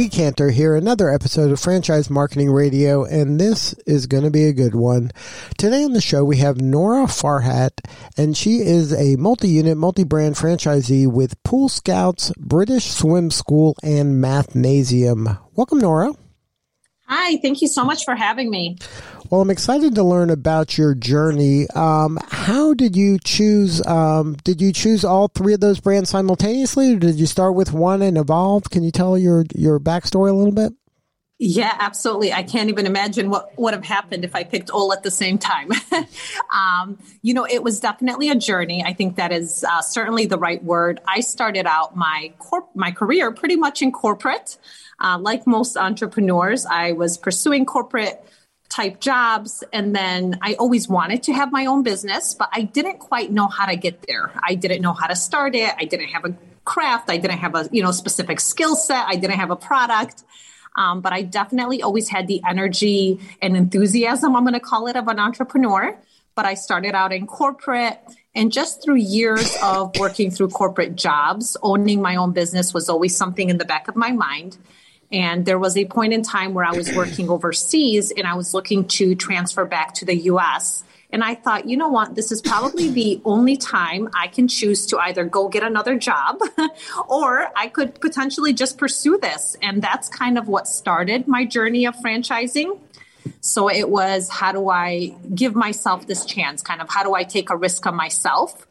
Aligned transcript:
Lee 0.00 0.08
Kantor 0.08 0.50
here, 0.50 0.76
another 0.76 1.10
episode 1.10 1.52
of 1.52 1.60
Franchise 1.60 2.08
Marketing 2.08 2.50
Radio, 2.50 3.04
and 3.04 3.38
this 3.38 3.74
is 3.86 4.06
going 4.06 4.22
to 4.24 4.30
be 4.30 4.46
a 4.46 4.52
good 4.54 4.74
one. 4.74 5.10
Today 5.58 5.84
on 5.84 5.92
the 5.92 6.00
show, 6.00 6.24
we 6.24 6.38
have 6.38 6.58
Nora 6.58 7.04
Farhat, 7.04 7.72
and 8.16 8.34
she 8.34 8.60
is 8.60 8.94
a 8.94 9.16
multi 9.16 9.50
unit, 9.50 9.76
multi 9.76 10.04
brand 10.04 10.36
franchisee 10.36 11.06
with 11.06 11.42
Pool 11.42 11.68
Scouts, 11.68 12.32
British 12.38 12.86
Swim 12.86 13.30
School, 13.30 13.76
and 13.82 14.24
Mathnasium. 14.24 15.38
Welcome, 15.54 15.80
Nora. 15.80 16.14
Hi, 17.12 17.38
thank 17.38 17.60
you 17.60 17.66
so 17.66 17.84
much 17.84 18.04
for 18.04 18.14
having 18.14 18.50
me. 18.50 18.76
Well, 19.30 19.40
I'm 19.40 19.50
excited 19.50 19.96
to 19.96 20.04
learn 20.04 20.30
about 20.30 20.78
your 20.78 20.94
journey. 20.94 21.68
Um, 21.70 22.20
how 22.30 22.72
did 22.72 22.94
you 22.94 23.18
choose? 23.18 23.84
Um, 23.84 24.36
did 24.44 24.60
you 24.60 24.72
choose 24.72 25.04
all 25.04 25.26
three 25.26 25.54
of 25.54 25.60
those 25.60 25.80
brands 25.80 26.10
simultaneously, 26.10 26.94
or 26.94 26.98
did 27.00 27.16
you 27.16 27.26
start 27.26 27.56
with 27.56 27.72
one 27.72 28.00
and 28.00 28.16
evolve? 28.16 28.70
Can 28.70 28.84
you 28.84 28.92
tell 28.92 29.18
your 29.18 29.44
your 29.56 29.80
backstory 29.80 30.30
a 30.30 30.34
little 30.34 30.52
bit? 30.52 30.72
Yeah, 31.42 31.74
absolutely. 31.80 32.34
I 32.34 32.42
can't 32.42 32.68
even 32.68 32.86
imagine 32.86 33.30
what 33.30 33.58
would 33.58 33.72
have 33.72 33.84
happened 33.84 34.24
if 34.24 34.36
I 34.36 34.44
picked 34.44 34.68
all 34.68 34.92
at 34.92 35.02
the 35.02 35.10
same 35.10 35.38
time. 35.38 35.70
um, 36.54 36.98
you 37.22 37.32
know, 37.32 37.46
it 37.46 37.62
was 37.62 37.80
definitely 37.80 38.28
a 38.28 38.34
journey. 38.34 38.84
I 38.84 38.92
think 38.92 39.16
that 39.16 39.32
is 39.32 39.64
uh, 39.64 39.80
certainly 39.80 40.26
the 40.26 40.38
right 40.38 40.62
word. 40.62 41.00
I 41.08 41.20
started 41.20 41.66
out 41.66 41.96
my 41.96 42.34
corp- 42.38 42.76
my 42.76 42.92
career 42.92 43.32
pretty 43.32 43.56
much 43.56 43.80
in 43.80 43.90
corporate. 43.90 44.58
Uh, 45.00 45.18
like 45.18 45.46
most 45.46 45.76
entrepreneurs, 45.76 46.66
I 46.66 46.92
was 46.92 47.16
pursuing 47.16 47.64
corporate 47.64 48.22
type 48.68 49.00
jobs. 49.00 49.64
And 49.72 49.94
then 49.94 50.38
I 50.40 50.54
always 50.54 50.88
wanted 50.88 51.24
to 51.24 51.32
have 51.32 51.52
my 51.52 51.66
own 51.66 51.82
business, 51.82 52.34
but 52.34 52.48
I 52.52 52.62
didn't 52.62 52.98
quite 52.98 53.30
know 53.30 53.48
how 53.48 53.66
to 53.66 53.76
get 53.76 54.06
there. 54.06 54.32
I 54.42 54.54
didn't 54.54 54.80
know 54.80 54.92
how 54.92 55.08
to 55.08 55.16
start 55.16 55.54
it. 55.54 55.74
I 55.76 55.84
didn't 55.84 56.08
have 56.08 56.24
a 56.24 56.34
craft. 56.64 57.10
I 57.10 57.16
didn't 57.16 57.38
have 57.38 57.54
a, 57.56 57.68
you 57.72 57.82
know, 57.82 57.90
specific 57.90 58.40
skill 58.40 58.76
set. 58.76 59.04
I 59.06 59.16
didn't 59.16 59.36
have 59.36 59.50
a 59.50 59.56
product. 59.56 60.22
Um, 60.76 61.00
but 61.00 61.12
I 61.12 61.22
definitely 61.22 61.82
always 61.82 62.08
had 62.08 62.28
the 62.28 62.40
energy 62.48 63.18
and 63.42 63.56
enthusiasm, 63.56 64.36
I'm 64.36 64.44
going 64.44 64.54
to 64.54 64.60
call 64.60 64.86
it, 64.86 64.94
of 64.94 65.08
an 65.08 65.18
entrepreneur. 65.18 65.98
But 66.36 66.46
I 66.46 66.54
started 66.54 66.94
out 66.94 67.12
in 67.12 67.26
corporate 67.26 67.98
and 68.36 68.52
just 68.52 68.84
through 68.84 68.96
years 68.96 69.56
of 69.62 69.96
working 69.98 70.30
through 70.30 70.50
corporate 70.50 70.94
jobs, 70.94 71.56
owning 71.60 72.00
my 72.00 72.14
own 72.14 72.32
business 72.32 72.72
was 72.72 72.88
always 72.88 73.16
something 73.16 73.50
in 73.50 73.58
the 73.58 73.64
back 73.64 73.88
of 73.88 73.96
my 73.96 74.12
mind. 74.12 74.56
And 75.12 75.44
there 75.44 75.58
was 75.58 75.76
a 75.76 75.84
point 75.86 76.12
in 76.12 76.22
time 76.22 76.54
where 76.54 76.64
I 76.64 76.72
was 76.72 76.92
working 76.94 77.28
overseas 77.28 78.12
and 78.12 78.26
I 78.26 78.34
was 78.34 78.54
looking 78.54 78.86
to 78.88 79.14
transfer 79.14 79.64
back 79.64 79.94
to 79.94 80.04
the 80.04 80.14
US. 80.14 80.84
And 81.12 81.24
I 81.24 81.34
thought, 81.34 81.68
you 81.68 81.76
know 81.76 81.88
what, 81.88 82.14
this 82.14 82.30
is 82.30 82.40
probably 82.40 82.88
the 82.88 83.20
only 83.24 83.56
time 83.56 84.08
I 84.14 84.28
can 84.28 84.46
choose 84.46 84.86
to 84.86 84.98
either 84.98 85.24
go 85.24 85.48
get 85.48 85.64
another 85.64 85.98
job 85.98 86.38
or 87.08 87.48
I 87.56 87.66
could 87.66 88.00
potentially 88.00 88.52
just 88.52 88.78
pursue 88.78 89.18
this. 89.18 89.56
And 89.60 89.82
that's 89.82 90.08
kind 90.08 90.38
of 90.38 90.46
what 90.46 90.68
started 90.68 91.26
my 91.26 91.44
journey 91.44 91.86
of 91.86 91.96
franchising. 91.96 92.78
So 93.40 93.68
it 93.68 93.88
was 93.88 94.28
how 94.28 94.52
do 94.52 94.68
I 94.68 95.16
give 95.34 95.56
myself 95.56 96.06
this 96.06 96.24
chance? 96.24 96.62
Kind 96.62 96.80
of 96.80 96.88
how 96.88 97.02
do 97.02 97.14
I 97.14 97.24
take 97.24 97.50
a 97.50 97.56
risk 97.56 97.86
on 97.86 97.96
myself? 97.96 98.66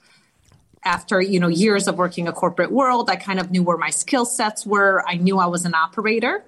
After 0.84 1.22
you 1.22 1.40
know 1.40 1.47
years 1.47 1.88
of 1.88 1.97
working 1.97 2.28
a 2.28 2.31
corporate 2.31 2.72
world 2.72 3.09
i 3.09 3.16
kind 3.16 3.40
of 3.40 3.51
knew 3.51 3.63
where 3.63 3.78
my 3.78 3.90
skill 3.90 4.25
sets 4.25 4.66
were. 4.66 5.03
I 5.07 5.16
knew 5.16 5.38
i 5.40 5.45
was 5.45 5.66
an 5.66 5.73
operator. 5.73 6.44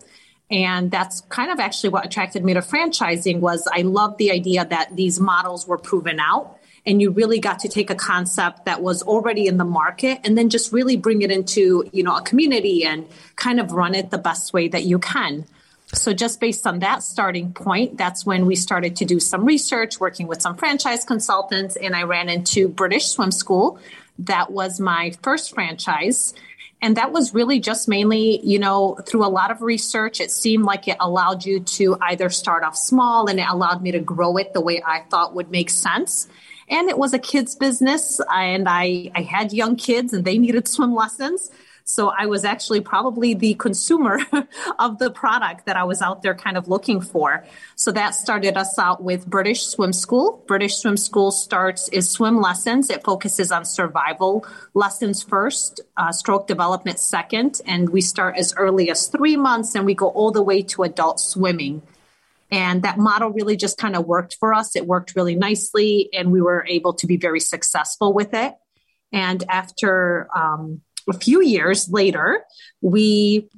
And 0.49 0.91
that's 0.91 1.21
kind 1.21 1.49
of 1.49 1.61
actually 1.61 1.91
what 1.91 2.05
attracted 2.05 2.43
me 2.43 2.53
to 2.53 2.61
franchising 2.61 3.39
was 3.39 3.67
i 3.71 3.81
loved 3.81 4.17
the 4.17 4.31
idea 4.31 4.65
that 4.65 4.95
these 4.95 5.19
models 5.19 5.67
were 5.67 5.77
proven 5.77 6.19
out. 6.19 6.57
And 6.83 6.99
you 6.99 7.11
really 7.11 7.39
got 7.39 7.59
to 7.59 7.69
take 7.69 7.91
a 7.91 7.95
concept 7.95 8.65
that 8.65 8.81
was 8.81 9.03
already 9.03 9.45
in 9.45 9.57
the 9.57 9.65
market 9.65 10.19
and 10.23 10.35
then 10.35 10.49
just 10.49 10.73
really 10.73 10.97
bring 10.97 11.21
it 11.21 11.31
into 11.31 11.89
you 11.91 12.03
know 12.03 12.15
a 12.17 12.21
community 12.21 12.85
and 12.85 13.07
kind 13.35 13.59
of 13.59 13.71
run 13.71 13.95
it 13.95 14.09
the 14.09 14.17
best 14.17 14.53
way 14.53 14.67
that 14.69 14.83
you 14.83 14.97
can. 14.99 15.45
So 15.93 16.13
just 16.13 16.39
based 16.39 16.65
on 16.65 16.79
that 16.79 17.03
starting 17.03 17.51
point 17.53 17.97
that's 17.97 18.25
when 18.25 18.45
we 18.45 18.55
started 18.55 18.95
to 18.97 19.05
do 19.05 19.19
some 19.19 19.45
research 19.45 19.99
working 19.99 20.27
with 20.27 20.41
some 20.41 20.55
franchise 20.55 21.03
consultants 21.03 21.75
and 21.75 21.95
i 21.95 22.03
ran 22.03 22.29
into 22.29 22.69
british 22.69 23.07
swim 23.07 23.31
school 23.31 23.79
that 24.19 24.51
was 24.51 24.79
my 24.79 25.13
first 25.21 25.53
franchise. 25.53 26.33
And 26.81 26.97
that 26.97 27.11
was 27.11 27.33
really 27.33 27.59
just 27.59 27.87
mainly, 27.87 28.39
you 28.43 28.57
know, 28.57 28.97
through 29.05 29.23
a 29.23 29.29
lot 29.29 29.51
of 29.51 29.61
research, 29.61 30.19
it 30.19 30.31
seemed 30.31 30.65
like 30.65 30.87
it 30.87 30.97
allowed 30.99 31.45
you 31.45 31.59
to 31.59 31.95
either 32.01 32.29
start 32.29 32.63
off 32.63 32.75
small 32.75 33.27
and 33.27 33.39
it 33.39 33.45
allowed 33.47 33.83
me 33.83 33.91
to 33.91 33.99
grow 33.99 34.37
it 34.37 34.53
the 34.53 34.61
way 34.61 34.81
I 34.83 35.01
thought 35.11 35.35
would 35.35 35.51
make 35.51 35.69
sense. 35.69 36.27
And 36.67 36.89
it 36.89 36.97
was 36.97 37.13
a 37.13 37.19
kids 37.19 37.53
business 37.53 38.19
and 38.33 38.67
I, 38.67 39.11
I 39.13 39.21
had 39.21 39.53
young 39.53 39.75
kids 39.75 40.13
and 40.13 40.25
they 40.25 40.39
needed 40.39 40.67
swim 40.67 40.95
lessons. 40.95 41.51
So 41.83 42.09
I 42.09 42.25
was 42.25 42.45
actually 42.45 42.81
probably 42.81 43.33
the 43.33 43.53
consumer 43.55 44.19
of 44.79 44.99
the 44.99 45.11
product 45.11 45.65
that 45.65 45.75
I 45.75 45.83
was 45.83 46.01
out 46.01 46.21
there 46.21 46.35
kind 46.35 46.57
of 46.57 46.67
looking 46.67 47.01
for. 47.01 47.45
So 47.75 47.91
that 47.91 48.11
started 48.11 48.57
us 48.57 48.77
out 48.79 49.03
with 49.03 49.25
British 49.25 49.65
Swim 49.65 49.93
School. 49.93 50.43
British 50.47 50.77
Swim 50.77 50.97
School 50.97 51.31
starts 51.31 51.89
is 51.89 52.09
swim 52.09 52.39
lessons. 52.39 52.89
It 52.89 53.03
focuses 53.03 53.51
on 53.51 53.65
survival 53.65 54.45
lessons 54.73 55.23
first, 55.23 55.81
uh, 55.97 56.11
stroke 56.11 56.47
development 56.47 56.99
second, 56.99 57.61
and 57.65 57.89
we 57.89 58.01
start 58.01 58.37
as 58.37 58.53
early 58.55 58.89
as 58.89 59.07
three 59.07 59.37
months 59.37 59.75
and 59.75 59.85
we 59.85 59.95
go 59.95 60.09
all 60.09 60.31
the 60.31 60.43
way 60.43 60.61
to 60.63 60.83
adult 60.83 61.19
swimming. 61.19 61.81
And 62.51 62.83
that 62.83 62.97
model 62.97 63.29
really 63.29 63.55
just 63.55 63.77
kind 63.77 63.95
of 63.95 64.05
worked 64.05 64.35
for 64.39 64.53
us. 64.53 64.75
It 64.75 64.85
worked 64.85 65.15
really 65.15 65.35
nicely, 65.35 66.09
and 66.13 66.31
we 66.31 66.41
were 66.41 66.65
able 66.67 66.93
to 66.95 67.07
be 67.07 67.15
very 67.15 67.39
successful 67.39 68.11
with 68.11 68.33
it. 68.33 68.53
And 69.13 69.43
after 69.49 70.27
um, 70.35 70.81
a 71.11 71.19
few 71.19 71.43
years 71.43 71.89
later, 71.89 72.45
we 72.81 73.49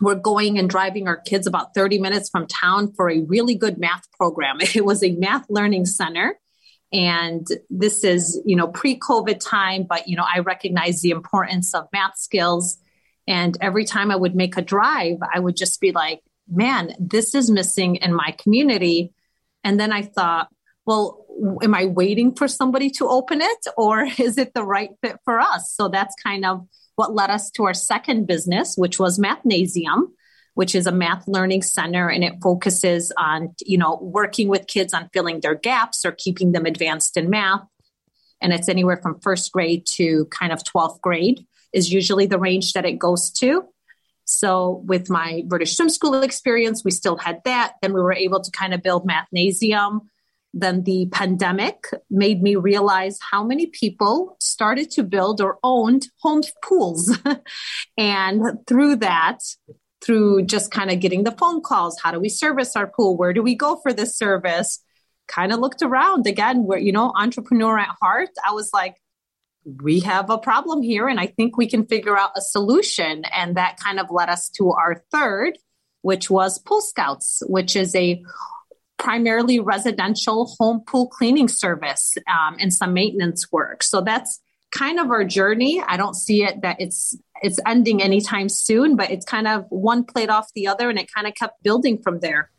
were 0.00 0.14
going 0.14 0.58
and 0.58 0.70
driving 0.70 1.08
our 1.08 1.16
kids 1.16 1.46
about 1.46 1.74
30 1.74 1.98
minutes 1.98 2.30
from 2.30 2.46
town 2.46 2.92
for 2.94 3.10
a 3.10 3.20
really 3.20 3.56
good 3.56 3.76
math 3.78 4.10
program. 4.12 4.58
It 4.74 4.84
was 4.84 5.02
a 5.02 5.12
math 5.12 5.46
learning 5.50 5.86
center. 5.86 6.38
And 6.92 7.46
this 7.70 8.04
is, 8.04 8.40
you 8.44 8.54
know, 8.56 8.68
pre 8.68 8.98
COVID 8.98 9.40
time, 9.40 9.84
but, 9.88 10.08
you 10.08 10.16
know, 10.16 10.26
I 10.36 10.40
recognize 10.40 11.00
the 11.00 11.10
importance 11.10 11.74
of 11.74 11.88
math 11.92 12.18
skills. 12.18 12.78
And 13.26 13.56
every 13.60 13.84
time 13.84 14.10
I 14.10 14.16
would 14.16 14.34
make 14.34 14.56
a 14.56 14.62
drive, 14.62 15.18
I 15.34 15.38
would 15.38 15.56
just 15.56 15.80
be 15.80 15.92
like, 15.92 16.20
man, 16.48 16.94
this 16.98 17.34
is 17.34 17.50
missing 17.50 17.96
in 17.96 18.12
my 18.14 18.34
community. 18.38 19.12
And 19.64 19.80
then 19.80 19.92
I 19.92 20.02
thought, 20.02 20.48
well, 20.84 21.24
am 21.62 21.74
I 21.74 21.86
waiting 21.86 22.34
for 22.34 22.48
somebody 22.48 22.90
to 22.90 23.08
open 23.08 23.40
it 23.40 23.66
or 23.76 24.04
is 24.18 24.38
it 24.38 24.52
the 24.54 24.64
right 24.64 24.90
fit 25.02 25.16
for 25.24 25.40
us? 25.40 25.72
So 25.74 25.88
that's 25.88 26.14
kind 26.22 26.44
of 26.44 26.66
what 26.96 27.14
led 27.14 27.30
us 27.30 27.50
to 27.52 27.64
our 27.64 27.74
second 27.74 28.26
business, 28.26 28.76
which 28.76 28.98
was 28.98 29.18
Mathnasium, 29.18 30.08
which 30.54 30.74
is 30.74 30.86
a 30.86 30.92
math 30.92 31.26
learning 31.26 31.62
center 31.62 32.08
and 32.08 32.22
it 32.22 32.34
focuses 32.42 33.12
on, 33.16 33.54
you 33.64 33.78
know, 33.78 33.98
working 34.02 34.48
with 34.48 34.66
kids 34.66 34.92
on 34.92 35.08
filling 35.12 35.40
their 35.40 35.54
gaps 35.54 36.04
or 36.04 36.12
keeping 36.12 36.52
them 36.52 36.66
advanced 36.66 37.16
in 37.16 37.30
math. 37.30 37.62
And 38.40 38.52
it's 38.52 38.68
anywhere 38.68 38.98
from 39.00 39.20
first 39.20 39.52
grade 39.52 39.86
to 39.94 40.26
kind 40.26 40.52
of 40.52 40.62
12th 40.64 41.00
grade 41.00 41.46
is 41.72 41.92
usually 41.92 42.26
the 42.26 42.38
range 42.38 42.72
that 42.74 42.84
it 42.84 42.98
goes 42.98 43.30
to. 43.30 43.64
So 44.24 44.82
with 44.86 45.10
my 45.10 45.42
British 45.46 45.76
swim 45.76 45.88
school 45.88 46.22
experience, 46.22 46.84
we 46.84 46.90
still 46.90 47.16
had 47.16 47.40
that. 47.44 47.74
Then 47.82 47.92
we 47.92 48.00
were 48.00 48.12
able 48.12 48.40
to 48.40 48.50
kind 48.50 48.74
of 48.74 48.82
build 48.82 49.08
Mathnasium, 49.08 50.00
then 50.54 50.82
the 50.82 51.08
pandemic 51.12 51.86
made 52.10 52.42
me 52.42 52.56
realize 52.56 53.18
how 53.30 53.42
many 53.42 53.66
people 53.66 54.36
started 54.38 54.90
to 54.92 55.02
build 55.02 55.40
or 55.40 55.58
owned 55.62 56.08
home 56.20 56.42
pools. 56.62 57.18
and 57.96 58.58
through 58.66 58.96
that, 58.96 59.38
through 60.02 60.44
just 60.44 60.70
kind 60.70 60.90
of 60.90 61.00
getting 61.00 61.24
the 61.24 61.32
phone 61.32 61.62
calls, 61.62 61.98
how 62.00 62.10
do 62.10 62.20
we 62.20 62.28
service 62.28 62.76
our 62.76 62.86
pool? 62.86 63.16
Where 63.16 63.32
do 63.32 63.42
we 63.42 63.54
go 63.54 63.76
for 63.76 63.92
this 63.92 64.16
service? 64.16 64.82
Kind 65.26 65.52
of 65.52 65.60
looked 65.60 65.82
around 65.82 66.26
again, 66.26 66.64
where, 66.64 66.78
you 66.78 66.92
know, 66.92 67.12
entrepreneur 67.16 67.78
at 67.78 67.94
heart. 68.00 68.30
I 68.46 68.52
was 68.52 68.70
like, 68.74 68.96
we 69.64 70.00
have 70.00 70.28
a 70.28 70.38
problem 70.38 70.82
here, 70.82 71.06
and 71.06 71.20
I 71.20 71.28
think 71.28 71.56
we 71.56 71.68
can 71.68 71.86
figure 71.86 72.18
out 72.18 72.32
a 72.36 72.40
solution. 72.40 73.24
And 73.32 73.56
that 73.56 73.78
kind 73.78 74.00
of 74.00 74.10
led 74.10 74.28
us 74.28 74.48
to 74.56 74.72
our 74.72 75.04
third, 75.12 75.56
which 76.02 76.28
was 76.28 76.58
Pool 76.58 76.80
Scouts, 76.80 77.42
which 77.46 77.76
is 77.76 77.94
a 77.94 78.22
primarily 79.02 79.58
residential 79.58 80.54
home 80.60 80.80
pool 80.86 81.08
cleaning 81.08 81.48
service 81.48 82.14
um, 82.28 82.56
and 82.60 82.72
some 82.72 82.94
maintenance 82.94 83.50
work. 83.50 83.82
So 83.82 84.00
that's 84.00 84.40
kind 84.70 85.00
of 85.00 85.10
our 85.10 85.24
journey. 85.24 85.82
I 85.84 85.96
don't 85.96 86.14
see 86.14 86.44
it 86.44 86.62
that 86.62 86.76
it's 86.78 87.16
it's 87.42 87.58
ending 87.66 88.00
anytime 88.00 88.48
soon, 88.48 88.94
but 88.94 89.10
it's 89.10 89.26
kind 89.26 89.48
of 89.48 89.66
one 89.70 90.04
plate 90.04 90.30
off 90.30 90.48
the 90.54 90.68
other, 90.68 90.88
and 90.88 90.98
it 90.98 91.12
kind 91.12 91.26
of 91.26 91.34
kept 91.34 91.60
building 91.64 92.00
from 92.00 92.20
there. 92.20 92.50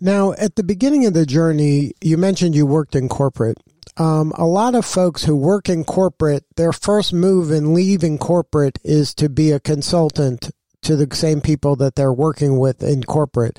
Now, 0.00 0.32
at 0.32 0.56
the 0.56 0.64
beginning 0.64 1.04
of 1.04 1.12
the 1.12 1.26
journey, 1.26 1.92
you 2.00 2.16
mentioned 2.16 2.54
you 2.54 2.64
worked 2.64 2.96
in 2.96 3.10
corporate. 3.10 3.58
Um, 3.98 4.32
a 4.36 4.46
lot 4.46 4.74
of 4.74 4.86
folks 4.86 5.24
who 5.24 5.36
work 5.36 5.68
in 5.68 5.84
corporate, 5.84 6.44
their 6.56 6.72
first 6.72 7.12
move 7.12 7.50
in 7.50 7.74
leaving 7.74 8.16
corporate 8.16 8.78
is 8.82 9.14
to 9.16 9.28
be 9.28 9.52
a 9.52 9.60
consultant 9.60 10.50
to 10.82 10.96
the 10.96 11.14
same 11.14 11.40
people 11.40 11.76
that 11.76 11.94
they're 11.94 12.12
working 12.12 12.58
with 12.58 12.82
in 12.82 13.02
corporate 13.04 13.58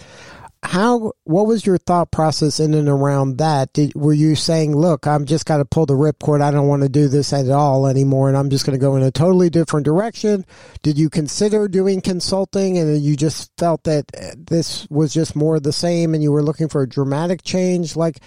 how 0.65 1.13
what 1.25 1.45
was 1.45 1.65
your 1.65 1.77
thought 1.77 2.11
process 2.11 2.59
in 2.59 2.73
and 2.73 2.89
around 2.89 3.37
that? 3.37 3.71
Did, 3.73 3.93
were 3.93 4.13
you 4.13 4.35
saying 4.35 4.75
look 4.75 5.05
i'm 5.05 5.25
just 5.25 5.45
got 5.45 5.57
to 5.57 5.65
pull 5.65 5.85
the 5.85 5.93
ripcord 5.93 6.41
i 6.41 6.51
don't 6.51 6.67
want 6.67 6.81
to 6.81 6.89
do 6.89 7.07
this 7.07 7.31
at 7.33 7.49
all 7.49 7.87
anymore 7.87 8.27
and 8.27 8.37
i'm 8.37 8.49
just 8.49 8.65
going 8.65 8.77
to 8.77 8.83
go 8.83 8.95
in 8.95 9.03
a 9.03 9.11
totally 9.11 9.49
different 9.49 9.85
direction? 9.85 10.45
Did 10.81 10.97
you 10.97 11.09
consider 11.09 11.67
doing 11.67 12.01
consulting 12.01 12.77
and 12.77 13.01
you 13.01 13.15
just 13.15 13.51
felt 13.57 13.83
that 13.83 14.05
uh, 14.19 14.35
this 14.37 14.87
was 14.89 15.13
just 15.13 15.35
more 15.35 15.59
the 15.59 15.73
same 15.73 16.13
and 16.13 16.23
you 16.23 16.31
were 16.31 16.43
looking 16.43 16.67
for 16.67 16.81
a 16.81 16.89
dramatic 16.89 17.43
change? 17.43 17.95
Like 17.95 18.19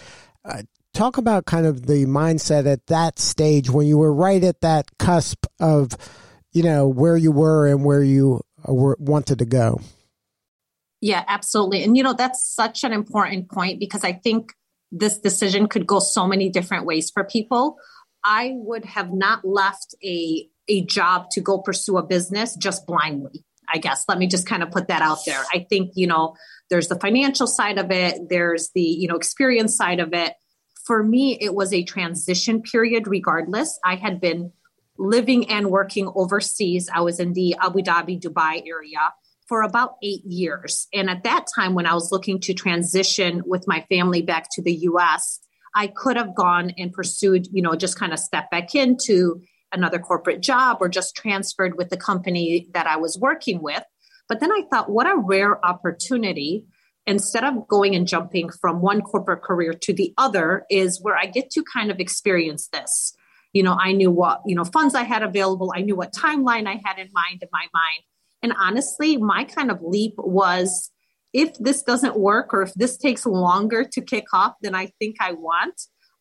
uh, 0.44 0.62
talk 0.94 1.18
about 1.18 1.44
kind 1.44 1.66
of 1.66 1.86
the 1.86 2.06
mindset 2.06 2.70
at 2.70 2.86
that 2.86 3.18
stage 3.18 3.68
when 3.68 3.86
you 3.86 3.98
were 3.98 4.14
right 4.14 4.42
at 4.44 4.60
that 4.60 4.86
cusp 4.98 5.44
of 5.60 5.90
you 6.52 6.62
know 6.62 6.88
where 6.88 7.16
you 7.16 7.32
were 7.32 7.66
and 7.66 7.84
where 7.84 8.02
you 8.02 8.40
uh, 8.68 8.72
were, 8.72 8.96
wanted 9.00 9.40
to 9.40 9.44
go 9.44 9.80
yeah, 11.00 11.24
absolutely. 11.26 11.84
And 11.84 11.96
you 11.96 12.02
know, 12.02 12.14
that's 12.14 12.44
such 12.44 12.84
an 12.84 12.92
important 12.92 13.50
point 13.50 13.78
because 13.78 14.04
I 14.04 14.12
think 14.12 14.52
this 14.90 15.18
decision 15.18 15.68
could 15.68 15.86
go 15.86 15.98
so 15.98 16.26
many 16.26 16.48
different 16.48 16.86
ways 16.86 17.10
for 17.10 17.24
people. 17.24 17.76
I 18.24 18.52
would 18.54 18.84
have 18.84 19.12
not 19.12 19.44
left 19.44 19.94
a 20.04 20.48
a 20.70 20.84
job 20.84 21.30
to 21.30 21.40
go 21.40 21.58
pursue 21.58 21.96
a 21.96 22.02
business 22.02 22.54
just 22.56 22.86
blindly. 22.86 23.44
I 23.72 23.78
guess 23.78 24.04
let 24.08 24.18
me 24.18 24.26
just 24.26 24.46
kind 24.46 24.62
of 24.62 24.70
put 24.70 24.88
that 24.88 25.02
out 25.02 25.18
there. 25.26 25.42
I 25.52 25.66
think, 25.68 25.92
you 25.94 26.06
know, 26.06 26.36
there's 26.70 26.88
the 26.88 26.98
financial 26.98 27.46
side 27.46 27.78
of 27.78 27.90
it, 27.90 28.28
there's 28.28 28.70
the, 28.74 28.82
you 28.82 29.08
know, 29.08 29.16
experience 29.16 29.76
side 29.76 30.00
of 30.00 30.12
it. 30.12 30.34
For 30.84 31.02
me, 31.02 31.38
it 31.40 31.54
was 31.54 31.72
a 31.72 31.82
transition 31.84 32.62
period 32.62 33.06
regardless. 33.06 33.78
I 33.84 33.96
had 33.96 34.20
been 34.20 34.52
living 34.98 35.50
and 35.50 35.70
working 35.70 36.10
overseas. 36.14 36.88
I 36.92 37.00
was 37.00 37.20
in 37.20 37.34
the 37.34 37.56
Abu 37.62 37.80
Dhabi, 37.80 38.20
Dubai 38.20 38.62
area 38.66 39.12
for 39.48 39.62
about 39.62 39.94
eight 40.02 40.24
years. 40.24 40.86
And 40.92 41.08
at 41.08 41.24
that 41.24 41.46
time, 41.54 41.74
when 41.74 41.86
I 41.86 41.94
was 41.94 42.12
looking 42.12 42.38
to 42.40 42.54
transition 42.54 43.42
with 43.46 43.66
my 43.66 43.84
family 43.88 44.22
back 44.22 44.48
to 44.52 44.62
the 44.62 44.74
US, 44.74 45.40
I 45.74 45.86
could 45.88 46.16
have 46.16 46.34
gone 46.34 46.72
and 46.76 46.92
pursued, 46.92 47.46
you 47.52 47.62
know, 47.62 47.74
just 47.74 47.98
kind 47.98 48.12
of 48.12 48.18
step 48.18 48.50
back 48.50 48.74
into 48.74 49.40
another 49.72 49.98
corporate 49.98 50.40
job 50.42 50.78
or 50.80 50.88
just 50.88 51.16
transferred 51.16 51.76
with 51.76 51.90
the 51.90 51.96
company 51.96 52.68
that 52.74 52.86
I 52.86 52.96
was 52.96 53.18
working 53.18 53.62
with. 53.62 53.82
But 54.28 54.40
then 54.40 54.52
I 54.52 54.62
thought, 54.70 54.90
what 54.90 55.06
a 55.06 55.16
rare 55.16 55.64
opportunity. 55.64 56.64
Instead 57.06 57.42
of 57.44 57.66
going 57.68 57.94
and 57.94 58.06
jumping 58.06 58.50
from 58.50 58.82
one 58.82 59.00
corporate 59.00 59.42
career 59.42 59.72
to 59.72 59.94
the 59.94 60.12
other, 60.18 60.66
is 60.70 61.00
where 61.00 61.16
I 61.16 61.24
get 61.24 61.50
to 61.52 61.64
kind 61.72 61.90
of 61.90 62.00
experience 62.00 62.68
this. 62.68 63.14
You 63.54 63.62
know, 63.62 63.78
I 63.80 63.92
knew 63.92 64.10
what, 64.10 64.42
you 64.44 64.54
know, 64.54 64.64
funds 64.64 64.94
I 64.94 65.04
had 65.04 65.22
available. 65.22 65.72
I 65.74 65.80
knew 65.80 65.96
what 65.96 66.12
timeline 66.12 66.66
I 66.66 66.78
had 66.84 66.98
in 66.98 67.08
mind 67.14 67.42
in 67.42 67.48
my 67.50 67.66
mind. 67.72 68.02
And 68.42 68.52
honestly, 68.58 69.16
my 69.16 69.44
kind 69.44 69.70
of 69.70 69.82
leap 69.82 70.14
was 70.16 70.90
if 71.32 71.54
this 71.58 71.82
doesn't 71.82 72.18
work 72.18 72.54
or 72.54 72.62
if 72.62 72.74
this 72.74 72.96
takes 72.96 73.26
longer 73.26 73.84
to 73.84 74.00
kick 74.00 74.26
off 74.32 74.54
than 74.62 74.74
I 74.74 74.86
think 74.98 75.16
I 75.20 75.32
want, 75.32 75.80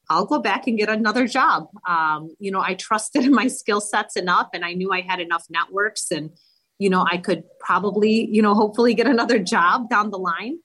I'll 0.10 0.26
go 0.26 0.40
back 0.40 0.68
and 0.68 0.78
get 0.78 0.90
another 0.90 1.28
job. 1.28 1.68
Um, 1.88 2.30
you 2.40 2.52
know, 2.52 2.62
I 2.62 2.76
trusted 2.76 3.24
in 3.24 3.32
my 3.34 3.48
skill 3.48 3.82
sets 3.82 4.16
enough 4.16 4.50
and 4.54 4.64
I 4.64 4.74
knew 4.74 4.92
I 4.92 5.02
had 5.02 5.20
enough 5.20 5.46
networks 5.50 6.12
and, 6.12 6.32
you 6.80 6.90
know, 6.90 7.06
I 7.10 7.18
could 7.18 7.44
probably, 7.60 8.28
you 8.32 8.42
know, 8.42 8.54
hopefully 8.54 8.94
get 8.94 9.08
another 9.08 9.40
job 9.40 9.90
down 9.90 10.12
the 10.12 10.20
line. 10.20 10.60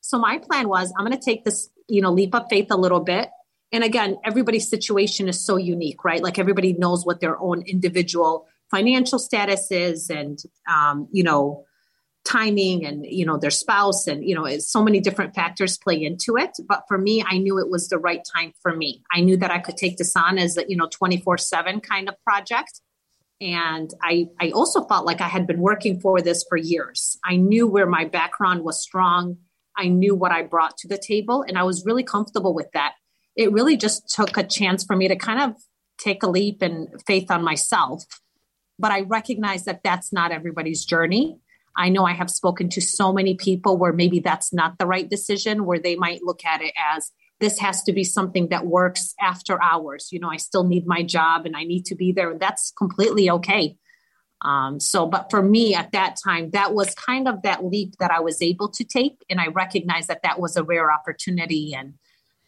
So 0.00 0.18
my 0.18 0.38
plan 0.38 0.68
was 0.68 0.92
I'm 0.98 1.06
going 1.06 1.18
to 1.18 1.24
take 1.24 1.44
this, 1.44 1.68
you 1.88 2.00
know, 2.00 2.10
leap 2.10 2.34
of 2.34 2.44
faith 2.48 2.68
a 2.70 2.76
little 2.76 3.00
bit. 3.00 3.28
And 3.72 3.84
again, 3.84 4.16
everybody's 4.24 4.68
situation 4.68 5.28
is 5.28 5.44
so 5.44 5.56
unique, 5.56 6.04
right? 6.04 6.22
Like 6.22 6.38
everybody 6.38 6.72
knows 6.72 7.04
what 7.04 7.20
their 7.20 7.38
own 7.40 7.62
individual 7.62 8.46
financial 8.70 9.18
statuses 9.18 10.10
and 10.10 10.38
um, 10.70 11.08
you 11.12 11.22
know 11.22 11.64
timing 12.24 12.84
and 12.84 13.06
you 13.06 13.24
know 13.24 13.38
their 13.38 13.50
spouse 13.50 14.06
and 14.06 14.24
you 14.24 14.34
know 14.34 14.46
so 14.58 14.82
many 14.82 15.00
different 15.00 15.34
factors 15.34 15.78
play 15.78 16.02
into 16.02 16.36
it. 16.36 16.50
But 16.68 16.84
for 16.86 16.98
me 16.98 17.24
i 17.26 17.38
knew 17.38 17.58
it 17.58 17.70
was 17.70 17.88
the 17.88 17.98
right 17.98 18.22
time 18.36 18.52
for 18.62 18.74
me. 18.74 19.02
I 19.12 19.20
knew 19.20 19.36
that 19.38 19.50
i 19.50 19.58
could 19.58 19.76
take 19.76 19.96
this 19.96 20.14
on 20.16 20.38
as 20.38 20.56
a 20.56 20.64
you 20.68 20.76
know 20.76 20.88
24 20.90 21.38
7 21.38 21.80
kind 21.80 22.08
of 22.08 22.14
project. 22.24 22.80
And 23.40 23.90
i 24.02 24.28
i 24.40 24.50
also 24.50 24.84
felt 24.84 25.06
like 25.06 25.20
i 25.20 25.28
had 25.28 25.46
been 25.46 25.60
working 25.60 25.98
for 26.00 26.20
this 26.20 26.44
for 26.48 26.56
years. 26.56 27.18
I 27.24 27.36
knew 27.36 27.66
where 27.66 27.86
my 27.86 28.04
background 28.04 28.64
was 28.64 28.82
strong. 28.82 29.38
I 29.76 29.88
knew 29.88 30.14
what 30.14 30.32
i 30.32 30.42
brought 30.42 30.76
to 30.78 30.88
the 30.88 30.98
table 30.98 31.42
and 31.46 31.56
i 31.56 31.62
was 31.62 31.86
really 31.86 32.04
comfortable 32.04 32.54
with 32.54 32.70
that. 32.74 32.94
It 33.34 33.52
really 33.52 33.78
just 33.78 34.10
took 34.10 34.36
a 34.36 34.44
chance 34.44 34.84
for 34.84 34.94
me 34.94 35.08
to 35.08 35.16
kind 35.16 35.40
of 35.40 35.56
take 35.96 36.22
a 36.22 36.26
leap 36.28 36.60
and 36.60 36.88
faith 37.06 37.30
on 37.30 37.42
myself 37.42 38.04
but 38.80 38.90
I 38.90 39.02
recognize 39.02 39.64
that 39.64 39.82
that's 39.84 40.12
not 40.12 40.32
everybody's 40.32 40.84
journey. 40.84 41.38
I 41.76 41.88
know 41.88 42.04
I 42.04 42.12
have 42.12 42.30
spoken 42.30 42.68
to 42.70 42.80
so 42.80 43.12
many 43.12 43.36
people 43.36 43.76
where 43.76 43.92
maybe 43.92 44.20
that's 44.20 44.52
not 44.52 44.78
the 44.78 44.86
right 44.86 45.08
decision, 45.08 45.66
where 45.66 45.78
they 45.78 45.96
might 45.96 46.22
look 46.22 46.44
at 46.44 46.62
it 46.62 46.72
as 46.76 47.10
this 47.38 47.58
has 47.58 47.82
to 47.84 47.92
be 47.92 48.04
something 48.04 48.48
that 48.48 48.66
works 48.66 49.14
after 49.20 49.62
hours. 49.62 50.08
You 50.12 50.20
know, 50.20 50.30
I 50.30 50.36
still 50.36 50.64
need 50.64 50.86
my 50.86 51.02
job 51.02 51.46
and 51.46 51.56
I 51.56 51.64
need 51.64 51.86
to 51.86 51.94
be 51.94 52.12
there. 52.12 52.36
That's 52.38 52.72
completely 52.76 53.30
okay. 53.30 53.76
Um, 54.42 54.80
so, 54.80 55.06
but 55.06 55.30
for 55.30 55.42
me 55.42 55.74
at 55.74 55.92
that 55.92 56.16
time, 56.22 56.50
that 56.50 56.74
was 56.74 56.94
kind 56.94 57.28
of 57.28 57.42
that 57.42 57.64
leap 57.64 57.96
that 57.98 58.10
I 58.10 58.20
was 58.20 58.40
able 58.40 58.68
to 58.70 58.84
take. 58.84 59.24
And 59.28 59.40
I 59.40 59.48
recognized 59.48 60.08
that 60.08 60.22
that 60.22 60.40
was 60.40 60.56
a 60.56 60.64
rare 60.64 60.90
opportunity. 60.92 61.74
And 61.74 61.94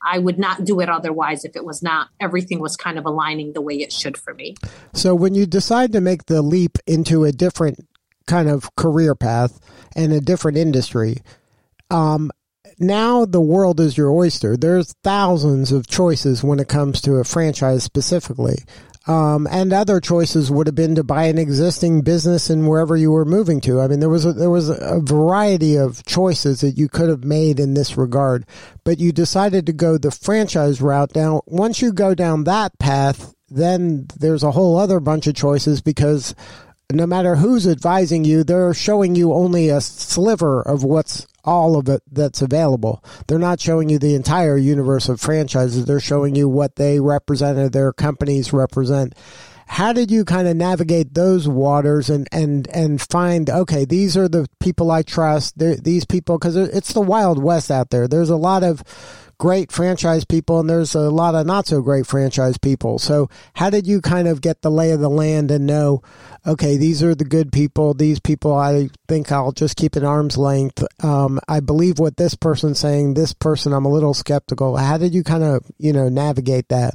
I 0.05 0.19
would 0.19 0.39
not 0.39 0.65
do 0.65 0.81
it 0.81 0.89
otherwise 0.89 1.45
if 1.45 1.57
it 1.57 1.65
was 1.65 1.83
not 1.83 2.09
everything 2.21 2.61
was 2.61 2.77
kind 2.77 2.99
of 2.99 3.07
aligning 3.07 3.53
the 3.53 3.61
way 3.61 3.75
it 3.75 3.93
should 3.93 4.17
for 4.17 4.35
me. 4.35 4.57
So 4.93 5.15
when 5.15 5.35
you 5.35 5.47
decide 5.47 5.93
to 5.93 6.01
make 6.01 6.27
the 6.27 6.43
leap 6.43 6.79
into 6.87 7.25
a 7.25 7.33
different 7.33 7.87
kind 8.27 8.49
of 8.49 8.75
career 8.77 9.15
path 9.15 9.61
and 9.95 10.13
a 10.13 10.21
different 10.21 10.59
industry, 10.59 11.19
um, 11.91 12.31
now 12.79 13.25
the 13.25 13.41
world 13.41 13.81
is 13.81 13.97
your 13.97 14.11
oyster. 14.11 14.57
There's 14.57 14.95
thousands 15.05 15.73
of 15.73 15.87
choices 15.87 16.43
when 16.43 16.59
it 16.59 16.69
comes 16.69 17.01
to 17.03 17.15
a 17.15 17.25
franchise 17.25 17.85
specifically. 17.85 18.59
Um, 19.07 19.49
and 19.51 19.73
other 19.73 20.01
choices 20.01 20.51
would 20.51 20.69
have 20.69 20.77
been 20.77 20.95
to 20.95 21.03
buy 21.03 21.25
an 21.25 21.39
existing 21.39 22.03
business 22.03 22.51
in 22.51 22.67
wherever 22.67 22.97
you 22.97 23.11
were 23.11 23.25
moving 23.25 23.61
to. 23.63 23.81
I 23.81 23.89
mean, 23.89 23.99
there 23.99 24.09
was 24.09 24.25
a, 24.25 24.33
there 24.33 24.51
was 24.51 24.69
a 24.69 25.01
variety 25.03 25.77
of 25.77 26.05
choices 26.05 26.61
that 26.61 26.79
you 26.79 26.89
could 26.89 27.09
have 27.09 27.25
made 27.25 27.59
in 27.59 27.75
this 27.75 27.97
regard, 27.97 28.47
but 28.85 29.01
you 29.01 29.11
decided 29.11 29.67
to 29.67 29.73
go 29.73 29.99
the 29.99 30.13
franchise 30.13 30.81
route. 30.81 31.17
Now, 31.17 31.43
once 31.47 31.83
you 31.83 31.93
go 31.93 32.15
down 32.15 32.45
that 32.45 32.79
path, 32.79 33.35
then 33.49 34.07
there's 34.19 34.45
a 34.45 34.53
whole 34.53 34.79
other 34.79 35.01
bunch 35.01 35.27
of 35.27 35.35
choices 35.35 35.81
because 35.81 36.35
no 36.93 37.07
matter 37.07 37.37
who's 37.37 37.67
advising 37.67 38.25
you, 38.25 38.45
they're 38.45 38.75
showing 38.75 39.17
you 39.17 39.33
only 39.33 39.69
a 39.69 39.81
sliver 39.81 40.63
of 40.63 40.85
what's 40.85 41.27
all 41.45 41.77
of 41.77 41.89
it 41.89 42.03
that's 42.11 42.43
available. 42.43 43.03
They're 43.27 43.39
not 43.39 43.61
showing 43.61 43.89
you 43.89 43.99
the 43.99 44.15
entire 44.15 44.57
universe 44.57 45.09
of 45.09 45.21
franchises. 45.21 45.85
They're 45.85 46.01
showing 46.01 46.35
you 46.35 46.49
what 46.49 46.77
they 46.77 47.01
represent 47.01 47.59
or 47.59 47.69
their 47.69 47.93
companies 47.93 48.53
represent. 48.53 49.15
How 49.67 49.93
did 49.95 50.11
you 50.11 50.27
kind 50.27 50.49
of 50.49 50.57
navigate 50.57 51.15
those 51.15 51.49
waters 51.49 52.11
and, 52.11 52.29
and, 52.31 52.69
and 52.69 53.01
find, 53.01 53.49
okay, 53.49 53.87
these 53.87 54.17
are 54.19 54.29
the 54.29 54.47
people 54.61 54.91
I 54.91 55.03
trust. 55.03 55.59
These 55.59 56.05
people, 56.05 56.39
because 56.39 56.57
it's 56.57 56.93
the 56.93 57.01
Wild 57.01 57.43
West 57.43 57.71
out 57.71 57.89
there. 57.89 58.07
There's 58.07 58.29
a 58.29 58.37
lot 58.37 58.65
of 58.65 58.83
great 59.39 59.73
franchise 59.73 60.25
people 60.25 60.61
and 60.61 60.69
there's 60.69 60.95
a 60.95 61.11
lot 61.11 61.35
of 61.35 61.47
not 61.47 61.67
so 61.67 61.81
great 61.81 62.07
franchise 62.07 62.59
people. 62.59 62.99
So 62.99 63.29
how 63.55 63.71
did 63.71 63.87
you 63.87 64.01
kind 64.01 64.29
of 64.29 64.41
get 64.41 64.63
the 64.63 64.71
lay 64.71 64.93
of 64.93 65.01
the 65.01 65.11
land 65.11 65.51
and 65.51 65.67
know, 65.67 66.03
okay, 66.47 66.77
these 66.77 67.03
are 67.03 67.15
the 67.15 67.25
good 67.25 67.53
people. 67.53 67.95
These 67.95 68.21
people, 68.21 68.55
I 68.55 68.91
think 69.09 69.33
I'll 69.33 69.53
just 69.53 69.77
keep 69.77 69.97
at 69.97 70.05
arm's 70.05 70.39
length. 70.39 70.85
Um, 71.05 71.41
I 71.49 71.61
believe 71.61 71.99
what 71.99 72.17
this 72.17 72.35
person's 72.35 72.79
saying. 72.79 73.15
This 73.15 73.33
person, 73.33 73.73
I'm 73.73 73.85
a 73.85 73.93
little 73.93 74.15
skeptical. 74.15 74.77
How 74.77 74.99
did 74.99 75.15
you 75.15 75.23
kind 75.23 75.45
of, 75.45 75.65
you 75.79 75.93
know, 75.93 76.09
navigate 76.09 76.69
that? 76.69 76.95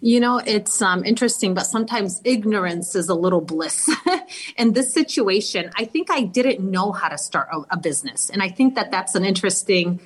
You 0.00 0.18
know, 0.18 0.38
it's 0.44 0.82
um, 0.82 1.04
interesting, 1.04 1.54
but 1.54 1.64
sometimes 1.64 2.20
ignorance 2.24 2.96
is 2.96 3.08
a 3.08 3.14
little 3.14 3.40
bliss. 3.40 3.88
in 4.56 4.72
this 4.72 4.92
situation, 4.92 5.70
I 5.76 5.84
think 5.84 6.10
I 6.10 6.22
didn't 6.22 6.68
know 6.68 6.90
how 6.90 7.08
to 7.08 7.16
start 7.16 7.48
a, 7.52 7.60
a 7.70 7.76
business. 7.76 8.28
And 8.28 8.42
I 8.42 8.48
think 8.48 8.74
that 8.74 8.90
that's 8.90 9.14
an 9.14 9.24
interesting 9.24 10.00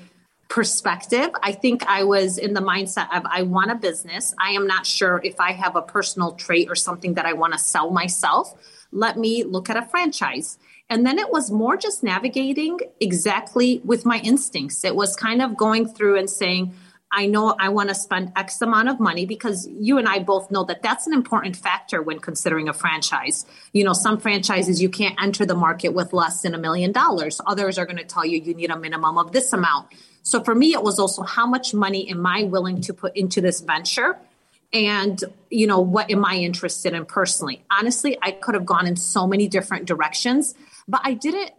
perspective. 0.49 1.31
I 1.43 1.53
think 1.53 1.85
I 1.87 2.05
was 2.05 2.39
in 2.39 2.55
the 2.55 2.61
mindset 2.61 3.15
of 3.15 3.25
I 3.27 3.43
want 3.43 3.71
a 3.71 3.75
business. 3.75 4.35
I 4.39 4.51
am 4.51 4.67
not 4.67 4.87
sure 4.87 5.21
if 5.25 5.41
I 5.41 5.53
have 5.53 5.77
a 5.77 5.83
personal 5.83 6.33
trait 6.33 6.69
or 6.69 6.75
something 6.75 7.15
that 7.15 7.27
I 7.27 7.33
want 7.33 7.53
to 7.53 7.59
sell 7.59 7.91
myself. 7.91 8.55
Let 8.93 9.19
me 9.19 9.45
look 9.45 9.69
at 9.69 9.77
a 9.77 9.83
franchise. 9.83 10.59
And 10.89 11.05
then 11.05 11.19
it 11.19 11.31
was 11.31 11.51
more 11.51 11.77
just 11.77 12.05
navigating 12.05 12.79
exactly 13.01 13.81
with 13.85 14.07
my 14.07 14.19
instincts. 14.19 14.85
It 14.85 14.95
was 14.95 15.17
kind 15.17 15.43
of 15.43 15.57
going 15.57 15.89
through 15.89 16.17
and 16.17 16.31
saying, 16.31 16.75
I 17.11 17.27
know 17.27 17.55
I 17.59 17.69
want 17.71 17.89
to 17.89 17.95
spend 17.95 18.33
X 18.37 18.61
amount 18.61 18.89
of 18.89 19.01
money 19.01 19.27
because 19.27 19.67
you 19.69 19.99
and 19.99 20.09
I 20.09 20.19
both 20.19 20.51
know 20.51 20.65
that 20.65 20.83
that's 20.83 21.07
an 21.07 21.13
important 21.13 21.57
factor 21.57 22.03
when 22.03 22.19
considering 22.19 22.69
a 22.69 22.73
franchise. 22.73 23.47
You 23.73 23.85
know, 23.85 23.93
some 23.93 24.19
franchises 24.19 24.83
you 24.83 24.89
can't 24.89 25.21
enter 25.21 25.47
the 25.47 25.55
market 25.55 25.91
with 25.91 26.13
less 26.13 26.43
than 26.43 26.55
a 26.55 26.59
million 26.59 26.93
dollars. 26.93 27.41
Others 27.47 27.79
are 27.79 27.87
going 27.87 27.97
to 27.99 28.05
tell 28.05 28.25
you 28.25 28.39
you 28.39 28.55
need 28.55 28.71
a 28.71 28.79
minimum 28.79 29.19
of 29.19 29.33
this 29.33 29.53
amount. 29.53 29.89
So 30.27 30.43
for 30.43 30.57
me, 30.57 30.73
it 30.73 30.83
was 30.83 30.99
also 30.99 31.23
how 31.23 31.47
much 31.47 31.73
money 31.73 32.11
am 32.11 32.27
I 32.27 32.43
willing 32.43 32.81
to 32.81 32.93
put 32.93 33.17
into 33.17 33.41
this 33.41 33.61
venture? 33.61 34.19
And, 34.73 35.23
you 35.51 35.69
know, 35.69 35.79
what 35.79 36.11
am 36.11 36.25
I 36.25 36.35
interested 36.39 36.95
in 36.95 37.07
personally? 37.07 37.63
Honestly, 37.71 38.19
I 38.21 38.33
could 38.33 38.57
have 38.57 38.67
gone 38.67 38.89
in 38.89 38.97
so 38.97 39.29
many 39.29 39.47
different 39.47 39.87
directions, 39.87 40.57
but 40.89 41.01
I 41.05 41.15
didn't 41.15 41.53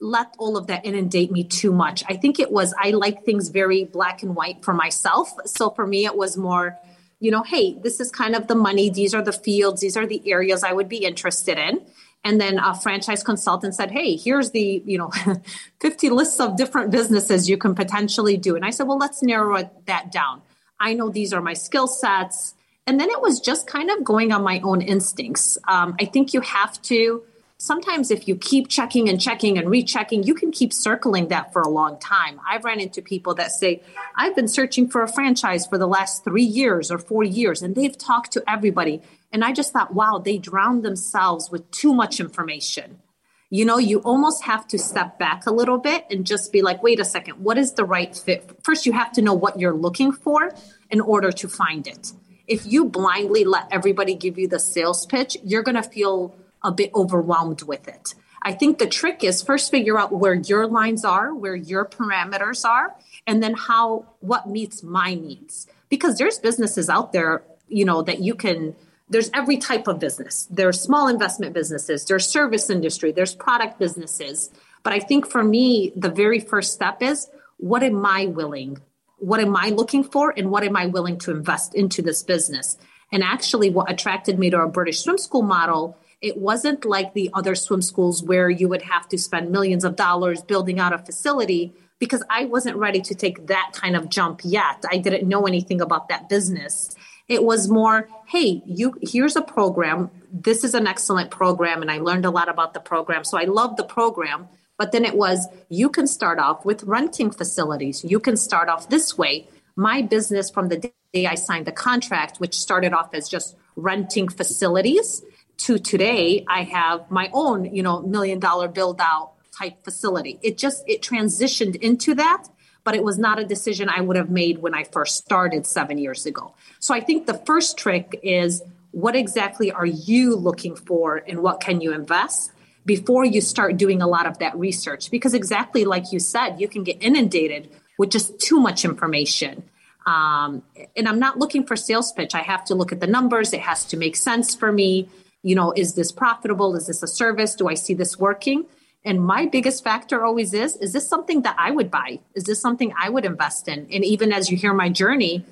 let 0.00 0.36
all 0.38 0.56
of 0.56 0.68
that 0.68 0.86
inundate 0.86 1.32
me 1.32 1.42
too 1.42 1.72
much. 1.72 2.04
I 2.08 2.14
think 2.14 2.38
it 2.38 2.52
was, 2.52 2.72
I 2.80 2.92
like 2.92 3.24
things 3.24 3.48
very 3.48 3.82
black 3.82 4.22
and 4.22 4.36
white 4.36 4.64
for 4.64 4.72
myself. 4.72 5.32
So 5.44 5.70
for 5.70 5.84
me, 5.84 6.04
it 6.04 6.16
was 6.16 6.36
more, 6.36 6.78
you 7.18 7.32
know, 7.32 7.42
hey, 7.42 7.74
this 7.74 7.98
is 7.98 8.12
kind 8.12 8.36
of 8.36 8.46
the 8.46 8.54
money. 8.54 8.88
These 8.88 9.14
are 9.14 9.22
the 9.22 9.32
fields. 9.32 9.80
These 9.80 9.96
are 9.96 10.06
the 10.06 10.22
areas 10.30 10.62
I 10.62 10.72
would 10.72 10.88
be 10.88 10.98
interested 10.98 11.58
in. 11.58 11.84
And 12.24 12.40
then 12.40 12.58
a 12.58 12.74
franchise 12.74 13.22
consultant 13.22 13.74
said, 13.74 13.92
hey, 13.92 14.16
here's 14.16 14.50
the, 14.50 14.82
you 14.84 14.98
know, 14.98 15.12
50 15.80 16.10
lists 16.10 16.40
of 16.40 16.56
different 16.56 16.90
businesses 16.90 17.48
you 17.48 17.56
can 17.56 17.74
potentially 17.74 18.36
do. 18.36 18.56
And 18.56 18.64
I 18.64 18.70
said, 18.70 18.88
well, 18.88 18.98
let's 18.98 19.22
narrow 19.22 19.70
that 19.86 20.10
down. 20.10 20.42
I 20.80 20.94
know 20.94 21.08
these 21.08 21.32
are 21.32 21.40
my 21.40 21.54
skill 21.54 21.86
sets. 21.86 22.54
And 22.86 23.00
then 23.00 23.10
it 23.10 23.20
was 23.20 23.40
just 23.40 23.66
kind 23.66 23.90
of 23.90 24.04
going 24.04 24.32
on 24.32 24.42
my 24.42 24.60
own 24.60 24.80
instincts. 24.80 25.58
Um, 25.68 25.96
I 26.00 26.04
think 26.04 26.34
you 26.34 26.40
have 26.40 26.80
to, 26.82 27.22
sometimes 27.58 28.10
if 28.10 28.28
you 28.28 28.36
keep 28.36 28.68
checking 28.68 29.08
and 29.08 29.20
checking 29.20 29.58
and 29.58 29.68
rechecking, 29.68 30.22
you 30.22 30.34
can 30.34 30.52
keep 30.52 30.72
circling 30.72 31.28
that 31.28 31.52
for 31.52 31.62
a 31.62 31.68
long 31.68 31.98
time. 31.98 32.40
I've 32.48 32.64
ran 32.64 32.80
into 32.80 33.02
people 33.02 33.34
that 33.34 33.50
say, 33.50 33.82
I've 34.14 34.36
been 34.36 34.48
searching 34.48 34.88
for 34.88 35.02
a 35.02 35.08
franchise 35.08 35.66
for 35.66 35.78
the 35.78 35.88
last 35.88 36.24
three 36.24 36.44
years 36.44 36.90
or 36.90 36.98
four 36.98 37.24
years, 37.24 37.62
and 37.62 37.74
they've 37.74 37.96
talked 37.96 38.32
to 38.32 38.44
everybody. 38.48 39.02
And 39.32 39.44
I 39.44 39.52
just 39.52 39.72
thought, 39.72 39.94
wow, 39.94 40.20
they 40.24 40.38
drowned 40.38 40.84
themselves 40.84 41.50
with 41.50 41.70
too 41.70 41.92
much 41.92 42.20
information. 42.20 43.00
You 43.48 43.64
know, 43.64 43.78
you 43.78 44.00
almost 44.00 44.42
have 44.44 44.66
to 44.68 44.78
step 44.78 45.18
back 45.18 45.46
a 45.46 45.52
little 45.52 45.78
bit 45.78 46.04
and 46.10 46.26
just 46.26 46.52
be 46.52 46.62
like, 46.62 46.82
wait 46.82 46.98
a 46.98 47.04
second, 47.04 47.34
what 47.34 47.58
is 47.58 47.74
the 47.74 47.84
right 47.84 48.14
fit? 48.16 48.50
First, 48.64 48.86
you 48.86 48.92
have 48.92 49.12
to 49.12 49.22
know 49.22 49.34
what 49.34 49.60
you're 49.60 49.74
looking 49.74 50.10
for 50.10 50.52
in 50.90 51.00
order 51.00 51.30
to 51.30 51.48
find 51.48 51.86
it. 51.86 52.12
If 52.48 52.66
you 52.66 52.86
blindly 52.86 53.44
let 53.44 53.68
everybody 53.70 54.14
give 54.14 54.38
you 54.38 54.48
the 54.48 54.58
sales 54.58 55.06
pitch, 55.06 55.36
you're 55.44 55.62
going 55.62 55.76
to 55.76 55.82
feel 55.82 56.34
a 56.62 56.72
bit 56.72 56.90
overwhelmed 56.94 57.62
with 57.62 57.86
it. 57.86 58.14
I 58.42 58.52
think 58.52 58.78
the 58.78 58.86
trick 58.86 59.24
is 59.24 59.42
first 59.42 59.70
figure 59.70 59.98
out 59.98 60.12
where 60.12 60.34
your 60.34 60.66
lines 60.66 61.04
are, 61.04 61.34
where 61.34 61.56
your 61.56 61.84
parameters 61.84 62.64
are, 62.64 62.94
and 63.26 63.42
then 63.42 63.54
how 63.54 64.06
what 64.20 64.48
meets 64.48 64.82
my 64.82 65.14
needs. 65.14 65.66
Because 65.88 66.18
there's 66.18 66.38
businesses 66.38 66.88
out 66.88 67.12
there, 67.12 67.42
you 67.68 67.84
know, 67.84 68.02
that 68.02 68.20
you 68.20 68.34
can 68.34 68.76
there's 69.08 69.30
every 69.32 69.56
type 69.56 69.86
of 69.86 69.98
business. 70.00 70.46
There's 70.50 70.80
small 70.80 71.08
investment 71.08 71.54
businesses, 71.54 72.04
there's 72.04 72.28
service 72.28 72.70
industry, 72.70 73.12
there's 73.12 73.34
product 73.34 73.78
businesses. 73.78 74.50
But 74.82 74.92
I 74.92 75.00
think 75.00 75.26
for 75.26 75.42
me, 75.42 75.92
the 75.96 76.10
very 76.10 76.40
first 76.40 76.72
step 76.72 77.02
is 77.02 77.28
what 77.58 77.82
am 77.82 78.04
I 78.04 78.26
willing? 78.26 78.78
What 79.18 79.40
am 79.40 79.56
I 79.56 79.70
looking 79.70 80.04
for? 80.04 80.34
And 80.36 80.50
what 80.50 80.62
am 80.62 80.76
I 80.76 80.86
willing 80.86 81.18
to 81.20 81.30
invest 81.30 81.74
into 81.74 82.02
this 82.02 82.22
business? 82.22 82.76
And 83.12 83.22
actually, 83.22 83.70
what 83.70 83.90
attracted 83.90 84.38
me 84.38 84.50
to 84.50 84.56
our 84.56 84.68
British 84.68 85.00
swim 85.00 85.18
school 85.18 85.42
model 85.42 85.96
it 86.20 86.38
wasn't 86.38 86.84
like 86.84 87.12
the 87.12 87.30
other 87.34 87.54
swim 87.54 87.82
schools 87.82 88.22
where 88.22 88.48
you 88.48 88.68
would 88.68 88.82
have 88.82 89.08
to 89.08 89.18
spend 89.18 89.50
millions 89.50 89.84
of 89.84 89.96
dollars 89.96 90.42
building 90.42 90.80
out 90.80 90.92
a 90.92 90.98
facility 90.98 91.74
because 91.98 92.22
I 92.30 92.46
wasn't 92.46 92.76
ready 92.76 93.00
to 93.02 93.14
take 93.14 93.46
that 93.46 93.72
kind 93.74 93.96
of 93.96 94.08
jump 94.08 94.40
yet. 94.42 94.84
I 94.90 94.98
didn't 94.98 95.28
know 95.28 95.46
anything 95.46 95.80
about 95.80 96.08
that 96.08 96.28
business. 96.28 96.94
It 97.28 97.42
was 97.42 97.68
more, 97.68 98.08
hey, 98.26 98.62
you 98.66 98.98
here's 99.02 99.36
a 99.36 99.42
program. 99.42 100.10
This 100.32 100.64
is 100.64 100.74
an 100.74 100.86
excellent 100.86 101.30
program 101.30 101.82
and 101.82 101.90
I 101.90 101.98
learned 101.98 102.24
a 102.24 102.30
lot 102.30 102.48
about 102.48 102.74
the 102.74 102.80
program. 102.80 103.24
So 103.24 103.38
I 103.38 103.44
love 103.44 103.76
the 103.76 103.84
program. 103.84 104.48
But 104.78 104.92
then 104.92 105.04
it 105.04 105.16
was 105.16 105.46
you 105.68 105.88
can 105.88 106.06
start 106.06 106.38
off 106.38 106.64
with 106.64 106.82
renting 106.84 107.30
facilities. 107.30 108.04
You 108.04 108.20
can 108.20 108.36
start 108.36 108.68
off 108.68 108.88
this 108.88 109.16
way. 109.16 109.48
My 109.74 110.02
business 110.02 110.50
from 110.50 110.68
the 110.68 110.92
day 111.12 111.26
I 111.26 111.34
signed 111.34 111.66
the 111.66 111.72
contract, 111.72 112.38
which 112.38 112.54
started 112.54 112.92
off 112.92 113.12
as 113.14 113.28
just 113.28 113.56
renting 113.76 114.28
facilities, 114.28 115.22
to 115.58 115.78
today 115.78 116.44
i 116.48 116.62
have 116.62 117.10
my 117.10 117.30
own 117.32 117.64
you 117.74 117.82
know 117.82 118.00
million 118.02 118.38
dollar 118.38 118.68
build 118.68 119.00
out 119.00 119.32
type 119.56 119.82
facility 119.84 120.38
it 120.42 120.58
just 120.58 120.84
it 120.86 121.02
transitioned 121.02 121.76
into 121.76 122.14
that 122.14 122.46
but 122.86 122.94
it 122.94 123.04
was 123.04 123.18
not 123.18 123.38
a 123.38 123.44
decision 123.44 123.90
i 123.90 124.00
would 124.00 124.16
have 124.16 124.30
made 124.30 124.58
when 124.58 124.74
i 124.74 124.82
first 124.84 125.16
started 125.16 125.66
seven 125.66 125.98
years 125.98 126.24
ago 126.24 126.54
so 126.78 126.94
i 126.94 127.00
think 127.00 127.26
the 127.26 127.38
first 127.50 127.76
trick 127.76 128.18
is 128.22 128.62
what 128.92 129.14
exactly 129.14 129.70
are 129.70 129.84
you 129.84 130.34
looking 130.34 130.74
for 130.74 131.16
and 131.28 131.42
what 131.42 131.60
can 131.60 131.82
you 131.82 131.92
invest 131.92 132.52
before 132.86 133.24
you 133.24 133.40
start 133.40 133.76
doing 133.76 134.00
a 134.00 134.06
lot 134.06 134.26
of 134.26 134.38
that 134.38 134.56
research 134.56 135.10
because 135.10 135.34
exactly 135.34 135.84
like 135.84 136.12
you 136.12 136.18
said 136.18 136.58
you 136.58 136.68
can 136.68 136.82
get 136.82 136.96
inundated 137.02 137.68
with 137.98 138.10
just 138.10 138.38
too 138.40 138.58
much 138.58 138.84
information 138.84 139.62
um, 140.06 140.62
and 140.96 141.06
i'm 141.06 141.18
not 141.18 141.38
looking 141.38 141.66
for 141.66 141.76
sales 141.76 142.12
pitch 142.12 142.34
i 142.34 142.42
have 142.42 142.64
to 142.64 142.74
look 142.74 142.92
at 142.92 143.00
the 143.00 143.06
numbers 143.06 143.52
it 143.52 143.60
has 143.60 143.84
to 143.84 143.98
make 143.98 144.16
sense 144.16 144.54
for 144.54 144.72
me 144.72 145.08
you 145.46 145.54
know, 145.54 145.72
is 145.76 145.94
this 145.94 146.10
profitable? 146.10 146.74
Is 146.74 146.88
this 146.88 147.04
a 147.04 147.06
service? 147.06 147.54
Do 147.54 147.68
I 147.68 147.74
see 147.74 147.94
this 147.94 148.18
working? 148.18 148.66
And 149.06 149.24
my 149.24 149.46
biggest 149.46 149.84
factor 149.84 150.24
always 150.24 150.52
is, 150.52 150.76
is 150.78 150.92
this 150.92 151.08
something 151.08 151.42
that 151.42 151.54
I 151.56 151.70
would 151.70 151.92
buy? 151.92 152.18
Is 152.34 152.42
this 152.42 152.60
something 152.60 152.92
I 153.00 153.08
would 153.08 153.24
invest 153.24 153.68
in? 153.68 153.86
And 153.92 154.04
even 154.04 154.32
as 154.32 154.50
you 154.50 154.56
hear 154.56 154.74
my 154.74 154.88
journey, 154.88 155.44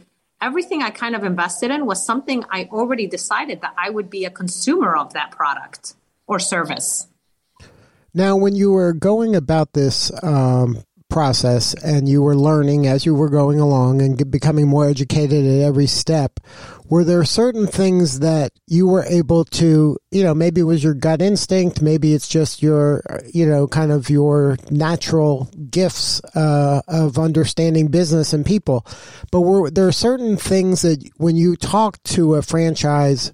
everything 0.43 0.83
I 0.83 0.91
kind 0.91 1.15
of 1.15 1.23
invested 1.23 1.71
in 1.71 1.87
was 1.87 2.05
something 2.05 2.45
I 2.51 2.65
already 2.73 3.07
decided 3.07 3.61
that 3.61 3.73
I 3.79 3.91
would 3.91 4.11
be 4.11 4.25
a 4.25 4.31
consumer 4.31 4.97
of 4.97 5.13
that 5.13 5.31
product 5.31 5.95
or 6.27 6.41
service. 6.41 7.07
Now, 8.13 8.35
when 8.35 8.57
you 8.57 8.73
were 8.73 8.93
going 8.93 9.37
about 9.37 9.73
this 9.73 10.11
um, 10.25 10.83
process 11.15 11.75
and 11.75 12.09
you 12.09 12.21
were 12.21 12.35
learning 12.35 12.89
as 12.89 13.07
you 13.07 13.15
were 13.15 13.29
going 13.29 13.61
along 13.61 14.03
and 14.03 14.29
becoming 14.33 14.67
more 14.67 14.85
educated 14.85 15.47
at 15.47 15.65
every 15.65 15.87
step, 15.87 16.41
were 16.87 17.05
there 17.05 17.23
certain 17.23 17.69
things 17.69 18.19
that 18.19 18.51
you 18.67 18.89
were 18.89 19.05
able 19.05 19.45
to, 19.45 19.97
you 20.11 20.25
know, 20.25 20.35
maybe 20.35 20.61
it 20.61 20.65
was 20.65 20.83
your 20.83 20.93
gut 20.93 21.23
instinct, 21.23 21.81
maybe 21.81 22.15
it's 22.15 22.27
just 22.27 22.63
your, 22.65 23.05
you 23.33 23.47
know, 23.47 23.69
kind 23.69 23.93
of 23.93 24.11
your 24.11 24.57
natural 24.73 25.49
gifts 25.71 26.21
uh, 26.35 26.83
of 26.89 27.17
understanding 27.17 27.87
business 27.87 28.33
and 28.33 28.45
people, 28.45 28.85
but 29.31 29.43
were 29.43 29.71
there 29.71 29.87
are 29.87 29.93
certain 29.93 30.37
things 30.37 30.83
that 30.83 31.09
when 31.19 31.37
you 31.37 31.55
talk 31.55 32.03
to 32.03 32.35
a 32.35 32.43
franchise, 32.43 33.33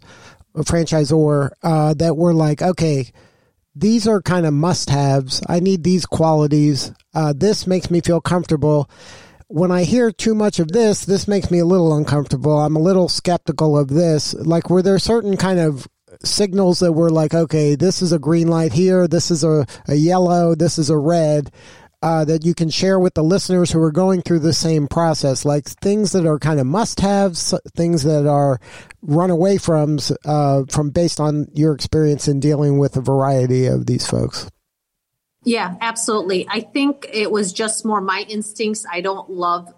a 0.55 0.61
franchisor, 0.65 1.51
uh, 1.63 1.95
that 1.95 2.15
were 2.19 2.35
like, 2.35 2.61
okay, 2.61 3.11
these 3.81 4.07
are 4.07 4.23
kind 4.23 4.47
of 4.47 4.55
must 4.55 4.91
haves. 4.91 5.43
I 5.49 5.61
need 5.61 5.83
these 5.83 6.07
qualities. 6.07 6.93
Uh, 7.15 7.33
this 7.37 7.67
makes 7.67 7.91
me 7.91 8.01
feel 8.01 8.21
comfortable. 8.21 8.89
When 9.49 9.73
I 9.73 9.85
hear 9.85 10.13
too 10.13 10.35
much 10.35 10.61
of 10.61 10.69
this, 10.69 11.05
this 11.05 11.27
makes 11.27 11.51
me 11.51 11.59
a 11.59 11.65
little 11.65 11.97
uncomfortable. 11.97 12.59
I'm 12.59 12.77
a 12.77 12.81
little 12.81 13.09
skeptical 13.09 13.77
of 13.77 13.89
this. 13.89 14.35
Like, 14.35 14.71
were 14.71 14.83
there 14.83 14.99
certain 14.99 15.37
kind 15.37 15.59
of 15.59 15.89
signals 16.25 16.81
that 16.81 16.93
were 16.93 17.11
like, 17.11 17.35
okay, 17.35 17.75
this 17.75 18.03
is 18.03 18.13
a 18.13 18.19
green 18.19 18.49
light 18.49 18.73
here, 18.73 19.09
this 19.09 19.31
is 19.31 19.45
a, 19.45 19.67
a 19.89 19.95
yellow, 19.95 20.55
this 20.55 20.79
is 20.79 20.91
a 20.91 20.99
red, 20.99 21.51
uh, 22.03 22.25
that 22.25 22.45
you 22.45 22.55
can 22.55 22.71
share 22.71 22.99
with 22.99 23.15
the 23.15 23.23
listeners 23.23 23.71
who 23.71 23.81
are 23.81 23.93
going 23.93 24.23
through 24.23 24.39
the 24.39 24.53
same 24.53 24.87
process, 24.89 25.45
like 25.45 25.67
things 25.67 26.13
that 26.13 26.27
are 26.27 26.39
kind 26.39 26.59
of 26.59 26.67
must-haves, 26.67 27.55
things 27.77 28.03
that 28.05 28.27
are 28.27 28.59
run 29.03 29.31
away 29.31 29.59
from, 29.59 29.99
uh, 30.25 30.63
from 30.71 30.91
based 30.91 31.21
on 31.21 31.47
your 31.53 31.75
experience 31.75 32.29
in 32.29 32.41
dealing 32.41 32.79
with 32.79 32.97
a 32.97 33.01
variety 33.03 33.67
of 33.67 33.87
these 33.87 34.07
folks. 34.07 34.51
Yeah, 35.45 35.77
absolutely. 35.81 36.47
I 36.49 36.61
think 36.61 37.09
it 37.13 37.31
was 37.31 37.53
just 37.53 37.85
more 37.85 38.01
my 38.01 38.27
instincts. 38.29 38.85
I 38.91 39.01
don't 39.01 39.31
love 39.31 39.73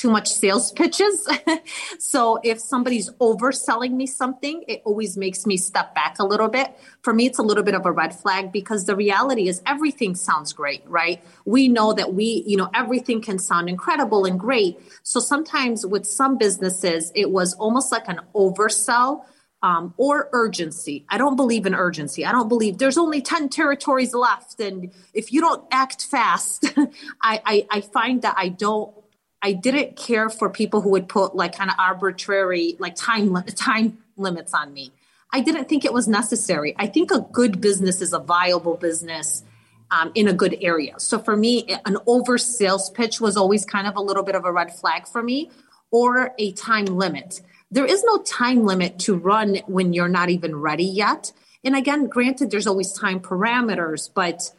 too 0.00 0.10
much 0.10 0.32
sales 0.32 0.72
pitches. 0.72 1.28
so 1.98 2.38
if 2.42 2.58
somebody's 2.58 3.10
overselling 3.20 3.92
me 3.92 4.06
something, 4.06 4.64
it 4.66 4.80
always 4.86 5.18
makes 5.18 5.44
me 5.44 5.58
step 5.58 5.94
back 5.94 6.18
a 6.18 6.24
little 6.24 6.48
bit. 6.48 6.74
For 7.02 7.12
me, 7.12 7.26
it's 7.26 7.38
a 7.38 7.42
little 7.42 7.62
bit 7.62 7.74
of 7.74 7.84
a 7.84 7.92
red 7.92 8.14
flag 8.14 8.50
because 8.50 8.86
the 8.86 8.96
reality 8.96 9.46
is 9.46 9.60
everything 9.66 10.14
sounds 10.14 10.54
great, 10.54 10.82
right? 10.86 11.22
We 11.44 11.68
know 11.68 11.92
that 11.92 12.14
we, 12.14 12.44
you 12.46 12.56
know, 12.56 12.70
everything 12.74 13.20
can 13.20 13.38
sound 13.38 13.68
incredible 13.68 14.24
and 14.24 14.40
great. 14.40 14.78
So 15.02 15.20
sometimes 15.20 15.84
with 15.84 16.06
some 16.06 16.38
businesses, 16.38 17.12
it 17.14 17.30
was 17.30 17.52
almost 17.54 17.92
like 17.92 18.08
an 18.08 18.20
oversell. 18.34 19.24
Um, 19.62 19.92
or 19.98 20.30
urgency. 20.32 21.04
I 21.10 21.18
don't 21.18 21.36
believe 21.36 21.66
in 21.66 21.74
urgency. 21.74 22.24
I 22.24 22.32
don't 22.32 22.48
believe 22.48 22.78
there's 22.78 22.96
only 22.96 23.20
10 23.20 23.50
territories 23.50 24.14
left. 24.14 24.58
And 24.58 24.90
if 25.12 25.34
you 25.34 25.42
don't 25.42 25.62
act 25.70 26.06
fast, 26.06 26.64
I, 27.22 27.42
I, 27.44 27.66
I, 27.70 27.80
find 27.82 28.22
that 28.22 28.36
I 28.38 28.48
don't 28.48 28.94
I 29.42 29.52
didn't 29.52 29.96
care 29.96 30.28
for 30.28 30.50
people 30.50 30.80
who 30.80 30.90
would 30.90 31.08
put 31.08 31.34
like 31.34 31.56
kind 31.56 31.70
of 31.70 31.76
arbitrary 31.78 32.76
like 32.78 32.94
time 32.94 33.34
time 33.54 33.98
limits 34.16 34.52
on 34.54 34.72
me. 34.72 34.92
I 35.32 35.40
didn't 35.40 35.68
think 35.68 35.84
it 35.84 35.92
was 35.92 36.08
necessary. 36.08 36.74
I 36.78 36.86
think 36.86 37.10
a 37.10 37.20
good 37.20 37.60
business 37.60 38.00
is 38.00 38.12
a 38.12 38.18
viable 38.18 38.76
business 38.76 39.44
um, 39.90 40.12
in 40.14 40.28
a 40.28 40.32
good 40.32 40.56
area. 40.60 40.98
So 40.98 41.18
for 41.18 41.36
me, 41.36 41.66
an 41.84 41.96
over 42.06 42.38
sales 42.38 42.90
pitch 42.90 43.20
was 43.20 43.36
always 43.36 43.64
kind 43.64 43.86
of 43.86 43.96
a 43.96 44.00
little 44.00 44.22
bit 44.22 44.34
of 44.34 44.44
a 44.44 44.52
red 44.52 44.74
flag 44.74 45.06
for 45.06 45.22
me, 45.22 45.50
or 45.90 46.34
a 46.38 46.52
time 46.52 46.86
limit. 46.86 47.40
There 47.70 47.86
is 47.86 48.02
no 48.04 48.18
time 48.18 48.64
limit 48.64 48.98
to 49.00 49.16
run 49.16 49.56
when 49.66 49.92
you're 49.92 50.08
not 50.08 50.30
even 50.30 50.56
ready 50.56 50.84
yet. 50.84 51.32
And 51.64 51.76
again, 51.76 52.06
granted, 52.06 52.50
there's 52.50 52.66
always 52.66 52.92
time 52.92 53.20
parameters, 53.20 54.10
but 54.12 54.50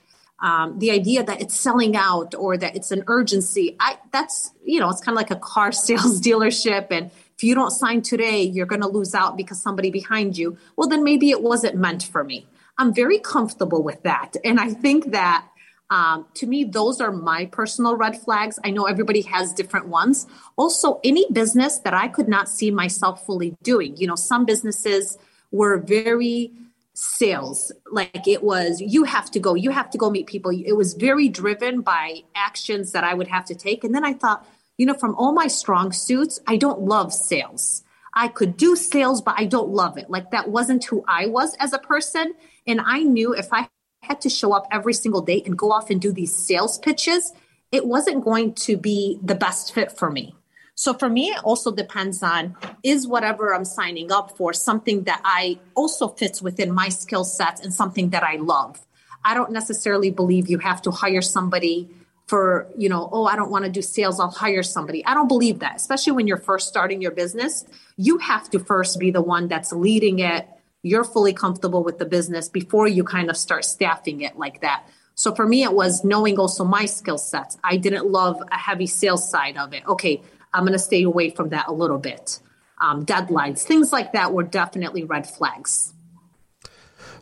um, 0.42 0.80
the 0.80 0.92
idea 0.92 1.24
that 1.24 1.42
it's 1.42 1.60
selling 1.60 1.96
out 1.96 2.34
or 2.36 2.58
that 2.58 2.76
it's 2.76 2.92
an 2.92 3.04
urgency, 3.08 3.76
I 3.80 3.98
that's 4.12 4.52
you 4.64 4.80
know, 4.80 4.90
it's 4.90 5.02
kind 5.02 5.16
of 5.16 5.18
like 5.18 5.32
a 5.32 5.36
car 5.36 5.72
sales 5.86 6.20
dealership, 6.22 6.88
and 6.92 7.12
if 7.42 7.44
you 7.44 7.56
don't 7.56 7.72
sign 7.72 8.04
today, 8.04 8.44
you're 8.44 8.68
going 8.68 8.82
to 8.82 8.88
lose 8.88 9.16
out 9.16 9.36
because 9.36 9.60
somebody 9.60 9.90
behind 9.90 10.38
you. 10.38 10.58
Well, 10.76 10.88
then 10.88 11.04
maybe 11.04 11.32
it 11.32 11.42
wasn't 11.42 11.76
meant 11.76 12.04
for 12.04 12.24
me. 12.24 12.48
I'm 12.78 12.94
very 12.94 13.18
comfortable 13.18 13.82
with 13.82 14.04
that. 14.04 14.36
And 14.44 14.60
I 14.60 14.70
think 14.70 15.12
that 15.12 15.48
um, 15.90 16.28
to 16.36 16.48
me, 16.48 16.64
those 16.64 17.02
are 17.02 17.12
my 17.12 17.48
personal 17.48 17.98
red 17.98 18.16
flags. 18.16 18.60
I 18.64 18.70
know 18.70 18.86
everybody 18.86 19.22
has 19.24 19.54
different 19.54 19.88
ones. 19.88 20.26
Also, 20.56 21.02
any 21.04 21.26
business 21.32 21.80
that 21.80 21.94
I 21.94 22.08
could 22.08 22.30
not 22.30 22.48
see 22.48 22.72
myself 22.72 23.26
fully 23.26 23.58
doing. 23.62 23.98
You 23.98 24.08
know, 24.08 24.16
some 24.16 24.46
businesses 24.46 25.18
were 25.52 25.78
very 25.78 26.52
sales. 26.94 27.72
Like 27.92 28.28
it 28.28 28.44
was 28.44 28.82
you 28.82 29.04
have 29.04 29.32
to 29.32 29.40
go. 29.40 29.56
You 29.56 29.72
have 29.72 29.90
to 29.92 29.98
go 29.98 30.10
meet 30.10 30.28
people. 30.28 30.52
It 30.52 30.74
was 30.74 30.94
very 30.94 31.30
driven 31.30 31.82
by 31.82 32.22
actions 32.36 32.92
that 32.92 33.04
i 33.04 33.14
would 33.14 33.28
have 33.28 33.46
to 33.46 33.56
take. 33.56 33.84
And 33.84 33.96
then 33.96 34.06
i 34.06 34.14
thought 34.14 34.46
you 34.78 34.86
know 34.86 34.94
from 34.94 35.16
all 35.16 35.34
my 35.34 35.48
strong 35.48 35.92
suits 35.92 36.40
i 36.48 36.58
don't 36.58 36.82
love 36.82 37.14
sales. 37.14 37.84
I 38.14 38.28
could 38.28 38.58
do 38.58 38.76
sales 38.76 39.22
but 39.22 39.36
i 39.38 39.46
don't 39.46 39.70
love 39.70 39.98
it. 39.98 40.10
Like 40.10 40.32
that 40.32 40.50
wasn't 40.50 40.84
who 40.86 41.04
i 41.08 41.28
was 41.28 41.56
as 41.60 41.74
a 41.74 41.80
person. 41.80 42.34
And 42.68 42.82
I 42.82 43.04
knew 43.04 43.34
if 43.34 43.54
I 43.54 43.70
had 44.04 44.22
to 44.22 44.30
show 44.30 44.54
up 44.54 44.68
every 44.72 44.94
single 44.94 45.22
day 45.22 45.42
and 45.46 45.58
go 45.58 45.72
off 45.72 45.90
and 45.90 46.02
do 46.02 46.12
these 46.12 46.36
sales 46.36 46.78
pitches, 46.80 47.32
it 47.72 47.86
wasn't 47.86 48.26
going 48.26 48.54
to 48.54 48.76
be 48.76 49.20
the 49.24 49.36
best 49.36 49.74
fit 49.74 49.98
for 49.98 50.12
me. 50.12 50.36
So 50.82 50.96
for 50.96 51.08
me, 51.08 51.28
it 51.28 51.44
also 51.44 51.72
depends 51.72 52.24
on 52.24 52.58
is 52.82 53.08
whatever 53.08 53.54
I'm 53.54 53.66
signing 53.66 54.12
up 54.12 54.36
for 54.36 54.52
something 54.52 55.04
that 55.04 55.22
I 55.24 55.60
also 55.76 56.08
fits 56.08 56.42
within 56.42 56.72
my 56.72 56.90
skill 56.90 57.24
sets 57.24 57.62
and 57.62 57.72
something 57.72 58.10
that 58.10 58.24
I 58.24 58.38
love. 58.38 58.84
I 59.24 59.36
don't 59.36 59.52
necessarily 59.52 60.10
believe 60.10 60.50
you 60.50 60.58
have 60.58 60.82
to 60.82 60.90
hire 60.90 61.22
somebody 61.22 61.88
for, 62.26 62.68
you 62.76 62.90
know, 62.90 63.08
oh, 63.12 63.26
I 63.26 63.36
don't 63.36 63.52
want 63.52 63.66
to 63.66 63.70
do 63.70 63.84
sales, 63.84 64.20
I'll 64.20 64.32
hire 64.32 64.64
somebody. 64.64 65.06
I 65.06 65.14
don't 65.14 65.28
believe 65.28 65.60
that, 65.60 65.76
especially 65.76 66.14
when 66.14 66.26
you're 66.26 66.38
first 66.38 66.68
starting 66.68 67.00
your 67.00 67.12
business. 67.12 67.64
You 67.96 68.18
have 68.18 68.50
to 68.50 68.58
first 68.58 68.98
be 68.98 69.12
the 69.12 69.22
one 69.22 69.48
that's 69.48 69.72
leading 69.72 70.18
it 70.18 70.48
you're 70.84 71.04
fully 71.04 71.32
comfortable 71.32 71.84
with 71.84 72.00
the 72.00 72.06
business 72.06 72.50
before 72.50 72.88
you 72.88 73.04
kind 73.04 73.30
of 73.30 73.38
start 73.38 73.66
staffing 73.66 74.22
it 74.22 74.36
like 74.36 74.62
that. 74.62 74.84
So 75.14 75.36
for 75.36 75.46
me, 75.46 75.62
it 75.62 75.74
was 75.74 76.04
knowing 76.04 76.40
also 76.40 76.64
my 76.64 76.86
skill 76.86 77.20
sets. 77.20 77.56
I 77.64 77.78
didn't 77.78 78.08
love 78.08 78.42
a 78.52 78.58
heavy 78.58 78.88
sales 78.88 79.30
side 79.30 79.58
of 79.58 79.74
it. 79.74 79.86
Okay, 79.86 80.24
I'm 80.54 80.64
going 80.64 80.74
to 80.74 80.80
stay 80.80 81.04
away 81.04 81.30
from 81.30 81.50
that 81.50 81.68
a 81.68 81.74
little 81.74 81.98
bit. 81.98 82.40
Um, 82.82 83.06
deadlines, 83.06 83.62
things 83.62 83.92
like 83.92 84.14
that 84.14 84.34
were 84.34 84.44
definitely 84.44 85.04
red 85.04 85.28
flags. 85.28 85.94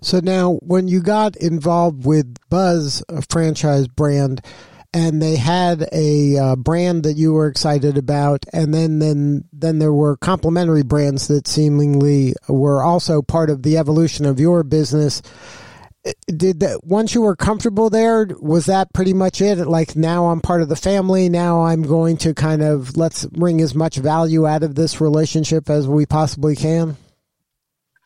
So 0.02 0.22
now, 0.22 0.54
when 0.62 0.88
you 0.88 1.02
got 1.02 1.36
involved 1.36 2.06
with 2.06 2.38
Buzz, 2.50 3.04
a 3.10 3.22
franchise 3.30 3.88
brand, 3.88 4.42
and 4.94 5.22
they 5.22 5.36
had 5.36 5.88
a 5.92 6.38
uh, 6.38 6.56
brand 6.56 7.04
that 7.04 7.18
you 7.18 7.34
were 7.34 7.48
excited 7.48 7.98
about, 7.98 8.46
and 8.54 8.74
then 8.74 9.00
then 9.00 9.44
then 9.54 9.80
there 9.80 9.94
were 9.94 10.18
complementary 10.18 10.84
brands 10.84 11.28
that 11.28 11.48
seemingly 11.48 12.34
were 12.48 12.82
also 12.82 13.22
part 13.22 13.50
of 13.50 13.64
the 13.64 13.78
evolution 13.78 14.26
of 14.26 14.40
your 14.40 14.64
business. 14.64 15.22
Did 16.28 16.60
that 16.62 16.84
once 16.84 17.14
you 17.14 17.22
were 17.22 17.36
comfortable 17.36 17.90
there? 17.90 18.28
Was 18.40 18.68
that 18.68 18.94
pretty 18.94 19.14
much 19.14 19.42
it? 19.42 19.58
Like 19.66 19.96
now 19.96 20.28
I'm 20.28 20.42
part 20.42 20.62
of 20.62 20.70
the 20.70 20.76
family. 20.76 21.30
Now 21.30 21.64
I'm 21.64 21.84
going 21.84 22.18
to 22.18 22.34
kind 22.34 22.62
of 22.62 22.96
let's 22.98 23.28
wring 23.34 23.62
as 23.62 23.76
much 23.76 23.98
value 23.98 24.48
out 24.48 24.64
of 24.64 24.76
this 24.76 25.02
relationship 25.02 25.70
as 25.70 25.88
we 25.88 26.06
possibly 26.06 26.56
can. 26.56 26.98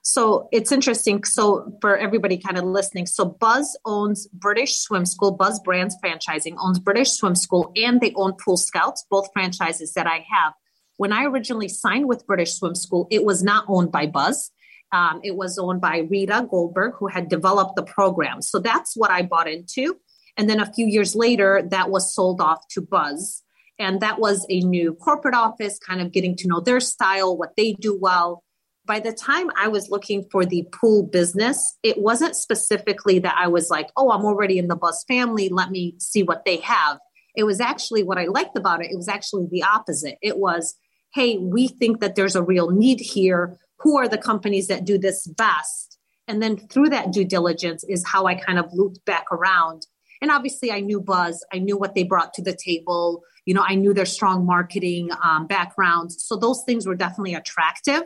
So 0.06 0.50
it's 0.52 0.72
interesting. 0.72 1.24
So 1.24 1.78
for 1.80 1.98
everybody 1.98 2.38
kind 2.38 2.58
of 2.58 2.66
listening, 2.66 3.06
so 3.06 3.24
Buzz 3.24 3.78
owns 3.86 4.28
British 4.34 4.78
Swim 4.78 5.06
School. 5.06 5.32
Buzz 5.32 5.62
Brands 5.62 5.96
Franchising 6.04 6.56
owns 6.60 6.78
British 6.78 7.12
Swim 7.12 7.36
School, 7.36 7.72
and 7.78 8.02
they 8.02 8.12
own 8.16 8.34
Pool 8.34 8.58
Scouts, 8.58 9.06
both 9.10 9.30
franchises 9.32 9.94
that 9.94 10.06
I 10.06 10.26
have. 10.30 10.54
When 10.98 11.14
I 11.14 11.24
originally 11.24 11.70
signed 11.70 12.08
with 12.08 12.28
British 12.28 12.56
Swim 12.56 12.76
School, 12.76 13.08
it 13.12 13.24
was 13.24 13.44
not 13.44 13.64
owned 13.70 13.94
by 13.94 14.08
Buzz. 14.08 14.52
Um, 14.94 15.20
it 15.24 15.36
was 15.36 15.58
owned 15.58 15.82
by 15.82 16.08
Rita 16.10 16.48
Goldberg, 16.50 16.94
who 16.98 17.08
had 17.08 17.28
developed 17.28 17.76
the 17.76 17.84
program. 17.84 18.42
So 18.42 18.60
that's 18.60 18.96
what 18.96 19.12
I 19.12 19.24
bought 19.24 19.50
into. 19.50 19.98
And 20.38 20.50
then 20.50 20.60
a 20.60 20.72
few 20.72 20.86
years 20.86 21.16
later, 21.16 21.62
that 21.72 21.90
was 21.90 22.16
sold 22.16 22.40
off 22.40 22.66
to 22.70 22.82
Buzz. 22.82 23.44
And 23.80 24.00
that 24.02 24.20
was 24.20 24.46
a 24.50 24.60
new 24.62 24.94
corporate 24.94 25.36
office, 25.36 25.80
kind 25.80 26.00
of 26.00 26.12
getting 26.12 26.38
to 26.38 26.48
know 26.48 26.62
their 26.62 26.80
style, 26.80 27.36
what 27.36 27.56
they 27.58 27.74
do 27.74 27.98
well 28.00 28.44
by 28.86 29.00
the 29.00 29.14
time 29.14 29.50
I 29.58 29.70
was 29.70 29.90
looking 29.90 30.28
for 30.30 30.46
the 30.46 30.68
pool 30.74 31.04
business, 31.04 31.78
it 31.84 31.98
wasn't 32.00 32.36
specifically 32.36 33.20
that 33.20 33.36
I 33.38 33.48
was 33.48 33.70
like, 33.70 33.90
oh, 33.96 34.12
I'm 34.12 34.26
already 34.26 34.58
in 34.58 34.68
the 34.68 34.76
Buzz 34.76 35.06
family. 35.08 35.50
Let 35.50 35.72
me 35.72 35.96
see 36.00 36.24
what 36.24 36.44
they 36.46 36.58
have. 36.58 36.98
It 37.36 37.44
was 37.46 37.62
actually 37.62 38.04
what 38.04 38.18
I 38.18 38.26
liked 38.26 38.58
about 38.58 38.84
it. 38.84 38.92
It 38.92 38.98
was 38.98 39.08
actually 39.08 39.48
the 39.50 39.64
opposite. 39.64 40.18
It 40.22 40.38
was, 40.38 40.76
hey, 41.14 41.38
we 41.38 41.68
think 41.68 42.02
that 42.02 42.16
there's 42.16 42.36
a 42.36 42.44
real 42.44 42.72
need 42.72 43.00
here. 43.00 43.58
Who 43.84 43.98
are 43.98 44.08
the 44.08 44.18
companies 44.18 44.68
that 44.68 44.86
do 44.86 44.98
this 44.98 45.28
best? 45.28 45.98
And 46.28 46.42
then 46.42 46.58
through 46.58 46.90
that 46.90 47.12
due 47.12 47.26
diligence 47.26 47.84
is 47.84 48.06
how 48.08 48.26
I 48.26 48.36
kind 48.36 48.58
of 48.58 48.66
looped 48.74 49.04
back 49.06 49.26
around. 49.32 49.86
And 50.22 50.32
obviously, 50.32 50.72
I 50.72 50.80
knew 50.80 51.02
Buzz, 51.02 51.46
I 51.54 51.60
knew 51.60 51.78
what 51.78 51.96
they 51.96 52.04
brought 52.04 52.34
to 52.36 52.42
the 52.42 52.56
table. 52.56 53.24
You 53.46 53.54
know, 53.54 53.64
I 53.68 53.76
knew 53.76 53.94
their 53.94 54.06
strong 54.06 54.46
marketing 54.46 55.10
um, 55.22 55.48
backgrounds. 55.48 56.24
So 56.24 56.38
those 56.38 56.64
things 56.66 56.88
were 56.88 56.96
definitely 56.96 57.36
attractive 57.36 58.04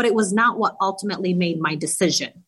but 0.00 0.06
it 0.06 0.14
was 0.14 0.32
not 0.32 0.58
what 0.58 0.76
ultimately 0.80 1.34
made 1.34 1.60
my 1.60 1.74
decision. 1.74 2.44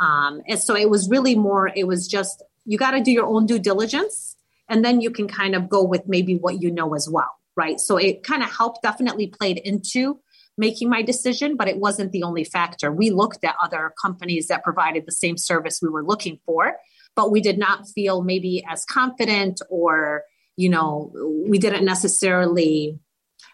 Um, 0.00 0.42
and 0.48 0.58
so 0.58 0.76
it 0.76 0.90
was 0.90 1.08
really 1.08 1.36
more, 1.36 1.70
it 1.72 1.86
was 1.86 2.08
just, 2.08 2.42
you 2.64 2.78
got 2.78 2.90
to 2.90 3.00
do 3.00 3.12
your 3.12 3.26
own 3.26 3.46
due 3.46 3.60
diligence 3.60 4.34
and 4.68 4.84
then 4.84 5.00
you 5.00 5.12
can 5.12 5.28
kind 5.28 5.54
of 5.54 5.68
go 5.68 5.84
with 5.84 6.02
maybe 6.08 6.34
what 6.34 6.60
you 6.60 6.68
know 6.72 6.94
as 6.94 7.08
well. 7.08 7.30
Right. 7.54 7.78
So 7.78 7.96
it 7.96 8.24
kind 8.24 8.42
of 8.42 8.50
helped, 8.50 8.82
definitely 8.82 9.28
played 9.28 9.58
into 9.58 10.18
making 10.58 10.88
my 10.88 11.02
decision, 11.02 11.56
but 11.56 11.68
it 11.68 11.78
wasn't 11.78 12.12
the 12.12 12.22
only 12.22 12.44
factor. 12.44 12.90
We 12.90 13.10
looked 13.10 13.44
at 13.44 13.54
other 13.62 13.92
companies 14.00 14.48
that 14.48 14.64
provided 14.64 15.04
the 15.06 15.12
same 15.12 15.36
service 15.36 15.80
we 15.82 15.88
were 15.88 16.04
looking 16.04 16.38
for, 16.46 16.76
but 17.14 17.30
we 17.30 17.40
did 17.40 17.58
not 17.58 17.88
feel 17.88 18.22
maybe 18.22 18.64
as 18.68 18.84
confident 18.84 19.60
or, 19.68 20.22
you 20.56 20.68
know, 20.68 21.12
we 21.46 21.58
didn't 21.58 21.84
necessarily, 21.84 22.98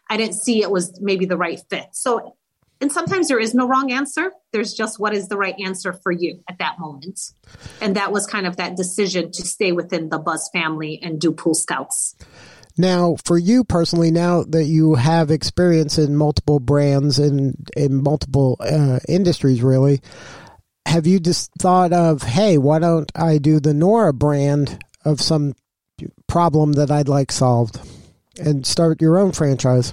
I 0.09 0.17
didn't 0.17 0.35
see 0.35 0.63
it 0.63 0.71
was 0.71 1.01
maybe 1.01 1.27
the 1.27 1.37
right 1.37 1.61
fit. 1.69 1.89
So 1.93 2.37
and 2.83 2.91
sometimes 2.91 3.29
there 3.29 3.39
is 3.39 3.55
no 3.55 3.69
wrong 3.69 3.93
answer. 3.93 4.33
There's 4.53 4.75
just 4.75 4.99
what 4.99 5.15
is 5.15 5.29
the 5.29 5.37
right 5.37 5.55
answer 5.65 5.93
for 5.93 6.11
you 6.11 6.43
at 6.51 6.59
that 6.59 6.81
moment. 6.81 7.21
And 7.81 7.95
that 7.95 8.11
was 8.11 8.27
kind 8.27 8.45
of 8.45 8.57
that 8.57 8.77
decision 8.77 9.31
to 9.31 9.43
stay 9.43 9.71
within 9.71 10.09
the 10.09 10.19
Buzz 10.19 10.51
family 10.53 10.99
and 11.01 11.21
do 11.21 11.31
Pool 11.31 11.55
Scouts. 11.55 12.17
Now, 12.79 13.17
for 13.25 13.37
you 13.37 13.65
personally, 13.65 14.11
now 14.11 14.45
that 14.45 14.65
you 14.65 14.95
have 14.95 15.31
experience 15.31 15.99
in 15.99 16.17
multiple 16.17 16.61
brands 16.61 17.19
and 17.19 17.57
in 17.77 18.03
multiple 18.03 18.57
uh, 18.61 19.01
industries, 19.09 19.63
really, 19.63 20.01
have 20.87 21.07
you 21.07 21.21
just 21.21 21.51
thought 21.59 21.93
of, 21.93 22.23
hey, 22.23 22.59
why 22.59 22.79
don't 22.79 23.11
I 23.15 23.39
do 23.39 23.61
the 23.61 23.75
Nora 23.75 24.13
brand 24.13 24.83
of 25.05 25.21
some 25.21 25.55
problem 26.27 26.73
that 26.73 26.91
I'd 26.91 27.09
like 27.09 27.31
solved 27.31 27.79
and 28.39 28.67
start 28.67 29.03
your 29.03 29.19
own 29.19 29.33
franchise? 29.33 29.93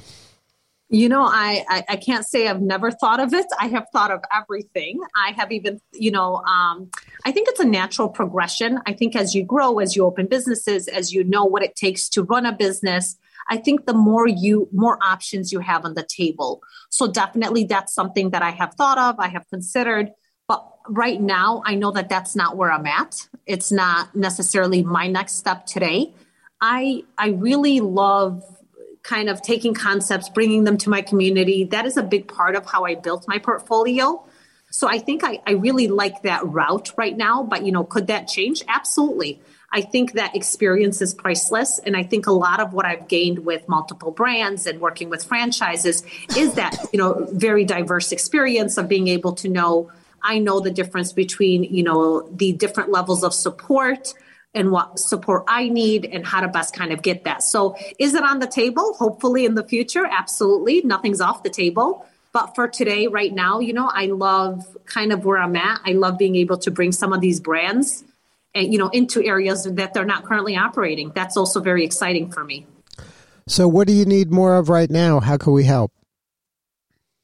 You 0.91 1.07
know, 1.07 1.21
I, 1.21 1.63
I, 1.69 1.85
I 1.89 1.95
can't 1.97 2.25
say 2.25 2.47
I've 2.47 2.61
never 2.61 2.89
thought 2.89 3.19
of 3.19 3.31
it. 3.31 3.45
I 3.59 3.67
have 3.67 3.85
thought 3.93 4.09
of 4.09 4.21
everything. 4.35 4.99
I 5.15 5.31
have 5.33 5.51
even, 5.51 5.79
you 5.93 6.09
know, 6.09 6.37
um, 6.37 6.89
I 7.25 7.31
think 7.31 7.47
it's 7.47 7.59
a 7.59 7.65
natural 7.65 8.09
progression. 8.09 8.79
I 8.87 8.93
think 8.93 9.15
as 9.15 9.35
you 9.35 9.43
grow, 9.43 9.77
as 9.77 9.95
you 9.95 10.03
open 10.03 10.25
businesses, 10.25 10.87
as 10.87 11.13
you 11.13 11.23
know 11.23 11.45
what 11.45 11.61
it 11.61 11.75
takes 11.75 12.09
to 12.09 12.23
run 12.23 12.47
a 12.47 12.51
business, 12.51 13.17
I 13.49 13.57
think 13.57 13.85
the 13.85 13.93
more 13.93 14.27
you 14.27 14.67
more 14.71 14.97
options 15.03 15.51
you 15.51 15.59
have 15.59 15.85
on 15.85 15.93
the 15.93 16.03
table. 16.03 16.61
So 16.89 17.11
definitely 17.11 17.65
that's 17.65 17.93
something 17.93 18.31
that 18.31 18.41
I 18.41 18.51
have 18.51 18.73
thought 18.75 18.97
of, 18.97 19.19
I 19.19 19.27
have 19.27 19.47
considered, 19.49 20.11
but 20.47 20.67
right 20.87 21.21
now 21.21 21.61
I 21.65 21.75
know 21.75 21.91
that 21.91 22.09
that's 22.09 22.35
not 22.35 22.57
where 22.57 22.71
I'm 22.71 22.85
at. 22.85 23.27
It's 23.45 23.71
not 23.71 24.15
necessarily 24.15 24.83
my 24.83 25.07
next 25.07 25.33
step 25.33 25.65
today. 25.65 26.13
I 26.61 27.03
I 27.17 27.29
really 27.29 27.79
love 27.79 28.43
kind 29.09 29.27
of 29.27 29.41
taking 29.41 29.73
concepts, 29.73 30.29
bringing 30.29 30.63
them 30.65 30.77
to 30.77 30.89
my 30.89 31.01
community. 31.01 31.63
That 31.63 31.85
is 31.87 31.97
a 31.97 32.03
big 32.03 32.27
part 32.27 32.55
of 32.55 32.65
how 32.65 32.85
I 32.85 32.93
built 32.93 33.27
my 33.27 33.39
portfolio. 33.39 34.23
So 34.69 34.87
I 34.87 34.99
think 34.99 35.23
I, 35.23 35.41
I 35.47 35.53
really 35.53 35.87
like 35.87 36.21
that 36.23 36.45
route 36.45 36.91
right 36.95 37.17
now. 37.17 37.41
But, 37.41 37.65
you 37.65 37.71
know, 37.71 37.83
could 37.83 38.07
that 38.07 38.27
change? 38.27 38.61
Absolutely. 38.67 39.41
I 39.71 39.81
think 39.81 40.13
that 40.13 40.35
experience 40.35 41.01
is 41.01 41.15
priceless. 41.15 41.79
And 41.79 41.97
I 41.97 42.03
think 42.03 42.27
a 42.27 42.31
lot 42.31 42.59
of 42.59 42.73
what 42.73 42.85
I've 42.85 43.07
gained 43.07 43.39
with 43.39 43.67
multiple 43.67 44.11
brands 44.11 44.67
and 44.67 44.79
working 44.79 45.09
with 45.09 45.23
franchises 45.23 46.03
is 46.37 46.53
that, 46.53 46.77
you 46.93 46.99
know, 46.99 47.27
very 47.31 47.65
diverse 47.65 48.11
experience 48.11 48.77
of 48.77 48.87
being 48.87 49.07
able 49.07 49.33
to 49.41 49.49
know, 49.49 49.91
I 50.21 50.37
know 50.37 50.59
the 50.59 50.71
difference 50.71 51.13
between, 51.13 51.63
you 51.63 51.81
know, 51.81 52.29
the 52.29 52.51
different 52.51 52.91
levels 52.91 53.23
of 53.23 53.33
support 53.33 54.13
and 54.53 54.71
what 54.71 54.99
support 54.99 55.43
I 55.47 55.69
need 55.69 56.05
and 56.05 56.25
how 56.25 56.41
to 56.41 56.47
best 56.47 56.75
kind 56.75 56.91
of 56.91 57.01
get 57.01 57.23
that. 57.25 57.43
So, 57.43 57.75
is 57.99 58.13
it 58.15 58.23
on 58.23 58.39
the 58.39 58.47
table? 58.47 58.93
Hopefully, 58.93 59.45
in 59.45 59.55
the 59.55 59.63
future, 59.63 60.05
absolutely. 60.05 60.81
Nothing's 60.81 61.21
off 61.21 61.43
the 61.43 61.49
table. 61.49 62.05
But 62.31 62.53
for 62.55 62.67
today, 62.67 63.07
right 63.07 63.33
now, 63.33 63.59
you 63.59 63.73
know, 63.73 63.89
I 63.91 64.05
love 64.07 64.77
kind 64.85 65.11
of 65.11 65.25
where 65.25 65.39
I'm 65.39 65.55
at. 65.55 65.81
I 65.85 65.93
love 65.93 66.17
being 66.17 66.35
able 66.35 66.57
to 66.59 66.71
bring 66.71 66.91
some 66.91 67.11
of 67.13 67.21
these 67.21 67.39
brands, 67.39 68.03
and 68.55 68.71
you 68.71 68.79
know, 68.79 68.89
into 68.89 69.23
areas 69.23 69.63
that 69.63 69.93
they're 69.93 70.05
not 70.05 70.25
currently 70.25 70.55
operating. 70.55 71.11
That's 71.13 71.37
also 71.37 71.59
very 71.59 71.83
exciting 71.83 72.31
for 72.31 72.43
me. 72.43 72.65
So, 73.47 73.67
what 73.67 73.87
do 73.87 73.93
you 73.93 74.05
need 74.05 74.31
more 74.31 74.57
of 74.57 74.69
right 74.69 74.89
now? 74.89 75.19
How 75.19 75.37
can 75.37 75.53
we 75.53 75.63
help? 75.63 75.91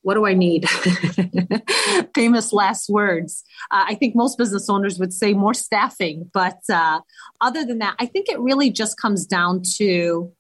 What 0.05 0.13
do 0.13 0.27
I 0.27 0.35
need? 0.35 0.69
Famous 2.13 2.53
last 2.53 2.91
words. 2.91 3.43
Uh, 3.71 3.85
I 3.87 3.95
think 3.95 4.15
most 4.15 4.37
business 4.37 4.69
owners 4.69 4.99
would 4.99 5.11
say 5.11 5.33
more 5.33 5.55
staffing. 5.55 6.29
But 6.31 6.59
uh, 6.71 6.99
other 7.41 7.65
than 7.65 7.79
that, 7.79 7.95
I 7.97 8.05
think 8.05 8.29
it 8.29 8.39
really 8.39 8.69
just 8.69 8.99
comes 9.01 9.25
down 9.25 9.63
to 9.77 10.31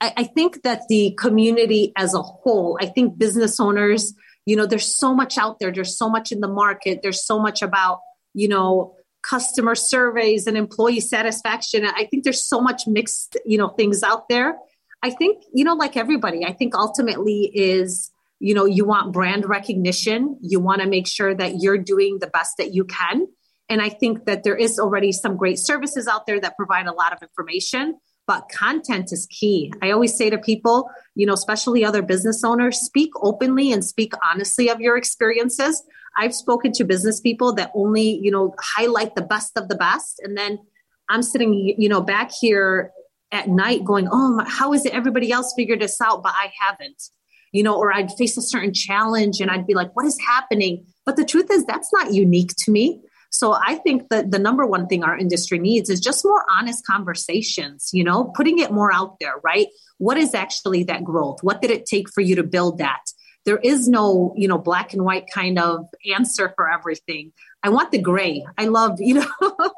I, 0.00 0.12
I 0.18 0.24
think 0.24 0.62
that 0.62 0.82
the 0.88 1.16
community 1.18 1.92
as 1.96 2.14
a 2.14 2.22
whole, 2.22 2.78
I 2.80 2.86
think 2.86 3.18
business 3.18 3.58
owners, 3.58 4.14
you 4.44 4.54
know, 4.54 4.66
there's 4.66 4.86
so 4.86 5.12
much 5.12 5.38
out 5.38 5.58
there, 5.58 5.72
there's 5.72 5.98
so 5.98 6.08
much 6.08 6.30
in 6.30 6.38
the 6.38 6.46
market, 6.46 7.00
there's 7.02 7.26
so 7.26 7.40
much 7.40 7.62
about, 7.62 7.98
you 8.32 8.46
know, 8.46 8.94
customer 9.28 9.74
surveys 9.74 10.46
and 10.46 10.56
employee 10.56 11.00
satisfaction. 11.00 11.84
I 11.84 12.04
think 12.04 12.22
there's 12.22 12.44
so 12.44 12.60
much 12.60 12.86
mixed, 12.86 13.36
you 13.44 13.58
know, 13.58 13.70
things 13.70 14.04
out 14.04 14.28
there. 14.28 14.56
I 15.02 15.10
think, 15.10 15.42
you 15.52 15.64
know, 15.64 15.74
like 15.74 15.96
everybody, 15.96 16.44
I 16.44 16.52
think 16.52 16.76
ultimately 16.76 17.50
is 17.52 18.12
you 18.38 18.54
know 18.54 18.64
you 18.64 18.84
want 18.84 19.12
brand 19.12 19.48
recognition. 19.48 20.38
You 20.40 20.60
want 20.60 20.82
to 20.82 20.88
make 20.88 21.06
sure 21.06 21.34
that 21.34 21.60
you're 21.60 21.78
doing 21.78 22.18
the 22.20 22.26
best 22.28 22.56
that 22.58 22.74
you 22.74 22.84
can. 22.84 23.26
And 23.68 23.82
i 23.82 23.88
think 23.88 24.26
that 24.26 24.44
there 24.44 24.56
is 24.56 24.78
already 24.78 25.12
some 25.12 25.36
great 25.36 25.58
services 25.58 26.06
out 26.06 26.26
there 26.26 26.40
that 26.40 26.56
provide 26.56 26.86
a 26.86 26.92
lot 26.92 27.12
of 27.12 27.22
information 27.22 27.96
but 28.26 28.48
content 28.48 29.12
is 29.12 29.26
key. 29.30 29.72
I 29.80 29.92
always 29.92 30.16
say 30.16 30.30
to 30.30 30.38
people 30.38 30.90
you 31.14 31.26
know 31.26 31.32
especially 31.32 31.84
other 31.84 32.02
business 32.02 32.44
owners 32.44 32.78
speak 32.78 33.10
openly 33.22 33.72
and 33.72 33.84
speak 33.84 34.12
honestly 34.24 34.68
of 34.68 34.80
your 34.80 34.96
experiences. 34.96 35.82
I've 36.18 36.34
spoken 36.34 36.72
to 36.72 36.84
business 36.84 37.20
people 37.20 37.52
that 37.54 37.70
only 37.74 38.18
you 38.22 38.30
know 38.30 38.54
highlight 38.60 39.14
the 39.14 39.22
best 39.22 39.52
of 39.56 39.68
the 39.68 39.76
best. 39.76 40.20
And 40.22 40.36
then 40.36 40.58
i'm 41.08 41.22
sitting 41.22 41.54
you 41.54 41.88
know 41.88 42.00
back 42.00 42.32
here 42.32 42.90
at 43.32 43.48
night 43.48 43.84
going 43.84 44.08
oh 44.10 44.44
how 44.46 44.72
is 44.72 44.84
it 44.84 44.92
everybody 44.92 45.30
else 45.32 45.52
figured 45.56 45.80
this 45.80 46.00
out? 46.00 46.22
But 46.22 46.34
i 46.36 46.52
haven't 46.60 47.02
you 47.52 47.62
know, 47.62 47.76
or 47.76 47.92
I'd 47.92 48.12
face 48.12 48.36
a 48.36 48.42
certain 48.42 48.72
challenge 48.72 49.40
and 49.40 49.50
I'd 49.50 49.66
be 49.66 49.74
like, 49.74 49.94
what 49.94 50.06
is 50.06 50.18
happening? 50.26 50.86
But 51.04 51.16
the 51.16 51.24
truth 51.24 51.50
is, 51.50 51.64
that's 51.64 51.92
not 51.92 52.12
unique 52.12 52.52
to 52.58 52.70
me. 52.70 53.02
So 53.30 53.52
I 53.52 53.76
think 53.76 54.08
that 54.08 54.30
the 54.30 54.38
number 54.38 54.66
one 54.66 54.86
thing 54.86 55.04
our 55.04 55.16
industry 55.16 55.58
needs 55.58 55.90
is 55.90 56.00
just 56.00 56.24
more 56.24 56.44
honest 56.50 56.86
conversations, 56.86 57.90
you 57.92 58.04
know, 58.04 58.32
putting 58.34 58.58
it 58.58 58.70
more 58.70 58.92
out 58.92 59.16
there, 59.20 59.34
right? 59.44 59.68
What 59.98 60.16
is 60.16 60.34
actually 60.34 60.84
that 60.84 61.04
growth? 61.04 61.42
What 61.42 61.60
did 61.60 61.70
it 61.70 61.86
take 61.86 62.08
for 62.10 62.20
you 62.20 62.36
to 62.36 62.42
build 62.42 62.78
that? 62.78 63.00
There 63.44 63.58
is 63.58 63.88
no, 63.88 64.34
you 64.36 64.48
know, 64.48 64.58
black 64.58 64.92
and 64.92 65.04
white 65.04 65.26
kind 65.32 65.58
of 65.58 65.86
answer 66.12 66.52
for 66.56 66.70
everything. 66.70 67.32
I 67.62 67.68
want 67.68 67.92
the 67.92 67.98
gray. 67.98 68.44
I 68.58 68.66
love, 68.66 68.96
you 69.00 69.14
know, 69.14 69.70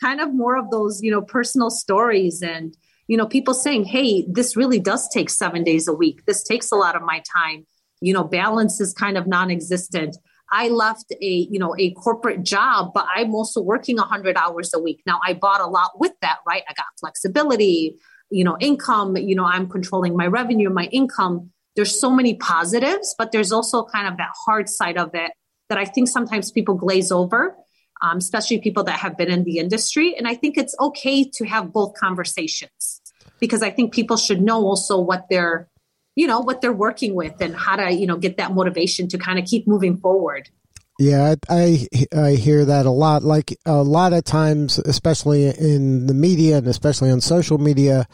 kind 0.00 0.20
of 0.20 0.34
more 0.34 0.56
of 0.56 0.70
those, 0.70 1.02
you 1.02 1.10
know, 1.10 1.22
personal 1.22 1.70
stories 1.70 2.42
and 2.42 2.76
you 3.06 3.16
know, 3.16 3.26
people 3.26 3.54
saying, 3.54 3.84
hey, 3.84 4.26
this 4.28 4.56
really 4.56 4.80
does 4.80 5.08
take 5.08 5.30
seven 5.30 5.64
days 5.64 5.88
a 5.88 5.92
week. 5.92 6.24
This 6.26 6.42
takes 6.42 6.70
a 6.70 6.76
lot 6.76 6.96
of 6.96 7.02
my 7.02 7.22
time. 7.34 7.66
You 8.00 8.12
know, 8.12 8.24
balance 8.24 8.80
is 8.80 8.92
kind 8.92 9.16
of 9.16 9.26
non 9.26 9.50
existent. 9.50 10.16
I 10.50 10.68
left 10.68 11.12
a, 11.20 11.48
you 11.50 11.58
know, 11.58 11.74
a 11.78 11.92
corporate 11.92 12.44
job, 12.44 12.92
but 12.94 13.06
I'm 13.14 13.34
also 13.34 13.60
working 13.60 13.96
100 13.96 14.36
hours 14.36 14.72
a 14.74 14.78
week. 14.78 15.00
Now, 15.06 15.20
I 15.24 15.34
bought 15.34 15.60
a 15.60 15.66
lot 15.66 15.92
with 15.98 16.12
that, 16.22 16.38
right? 16.46 16.62
I 16.68 16.74
got 16.74 16.86
flexibility, 17.00 17.96
you 18.30 18.44
know, 18.44 18.56
income, 18.60 19.16
you 19.16 19.34
know, 19.34 19.44
I'm 19.44 19.68
controlling 19.68 20.16
my 20.16 20.26
revenue, 20.26 20.70
my 20.70 20.86
income. 20.86 21.50
There's 21.76 21.98
so 21.98 22.10
many 22.10 22.34
positives, 22.34 23.14
but 23.18 23.32
there's 23.32 23.52
also 23.52 23.84
kind 23.84 24.06
of 24.06 24.16
that 24.18 24.30
hard 24.44 24.68
side 24.68 24.96
of 24.96 25.10
it 25.14 25.32
that 25.68 25.78
I 25.78 25.84
think 25.86 26.08
sometimes 26.08 26.52
people 26.52 26.74
glaze 26.74 27.10
over 27.10 27.56
um, 28.04 28.18
especially 28.18 28.58
people 28.58 28.84
that 28.84 28.98
have 28.98 29.16
been 29.16 29.30
in 29.30 29.44
the 29.44 29.58
industry. 29.58 30.14
And 30.16 30.28
I 30.28 30.34
think 30.34 30.58
it's 30.58 30.74
okay 30.78 31.24
to 31.24 31.46
have 31.46 31.72
both 31.72 31.94
conversations 31.94 33.00
because 33.40 33.62
I 33.62 33.70
think 33.70 33.94
people 33.94 34.16
should 34.16 34.42
know 34.42 34.62
also 34.62 35.00
what 35.00 35.26
they're, 35.30 35.68
you 36.14 36.26
know, 36.26 36.40
what 36.40 36.60
they're 36.60 36.72
working 36.72 37.14
with 37.14 37.40
and 37.40 37.56
how 37.56 37.76
to, 37.76 37.90
you 37.90 38.06
know, 38.06 38.18
get 38.18 38.36
that 38.36 38.52
motivation 38.52 39.08
to 39.08 39.18
kind 39.18 39.38
of 39.38 39.46
keep 39.46 39.66
moving 39.66 39.96
forward. 39.96 40.50
Yeah, 40.98 41.34
I, 41.48 41.88
I, 42.14 42.20
I 42.20 42.30
hear 42.32 42.64
that 42.66 42.86
a 42.86 42.90
lot. 42.90 43.24
Like 43.24 43.56
a 43.64 43.82
lot 43.82 44.12
of 44.12 44.22
times, 44.22 44.78
especially 44.78 45.48
in 45.48 46.06
the 46.06 46.14
media 46.14 46.58
and 46.58 46.68
especially 46.68 47.10
on 47.10 47.20
social 47.20 47.58
media, 47.58 48.06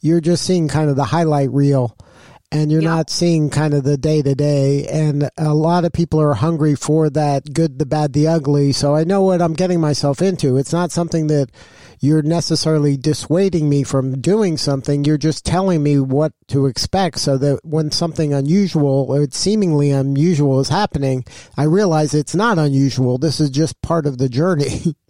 you're 0.00 0.20
just 0.20 0.44
seeing 0.44 0.68
kind 0.68 0.90
of 0.90 0.96
the 0.96 1.04
highlight 1.04 1.50
reel 1.50 1.96
and 2.52 2.70
you're 2.70 2.82
not 2.82 3.10
seeing 3.10 3.50
kind 3.50 3.74
of 3.74 3.84
the 3.84 3.96
day 3.96 4.22
to 4.22 4.34
day. 4.34 4.86
And 4.86 5.30
a 5.36 5.54
lot 5.54 5.84
of 5.84 5.92
people 5.92 6.20
are 6.20 6.34
hungry 6.34 6.74
for 6.74 7.10
that 7.10 7.52
good, 7.52 7.78
the 7.78 7.86
bad, 7.86 8.12
the 8.12 8.28
ugly. 8.28 8.72
So 8.72 8.94
I 8.94 9.04
know 9.04 9.22
what 9.22 9.42
I'm 9.42 9.54
getting 9.54 9.80
myself 9.80 10.22
into. 10.22 10.56
It's 10.56 10.72
not 10.72 10.92
something 10.92 11.26
that 11.26 11.50
you're 12.00 12.22
necessarily 12.22 12.96
dissuading 12.96 13.68
me 13.68 13.82
from 13.82 14.20
doing 14.20 14.56
something. 14.56 15.04
You're 15.04 15.18
just 15.18 15.44
telling 15.44 15.82
me 15.82 15.98
what 15.98 16.32
to 16.48 16.66
expect 16.66 17.18
so 17.18 17.36
that 17.38 17.60
when 17.64 17.90
something 17.90 18.32
unusual 18.32 19.06
or 19.08 19.26
seemingly 19.30 19.90
unusual 19.90 20.60
is 20.60 20.68
happening, 20.68 21.24
I 21.56 21.64
realize 21.64 22.14
it's 22.14 22.34
not 22.34 22.58
unusual. 22.58 23.18
This 23.18 23.40
is 23.40 23.50
just 23.50 23.80
part 23.82 24.06
of 24.06 24.18
the 24.18 24.28
journey. 24.28 24.94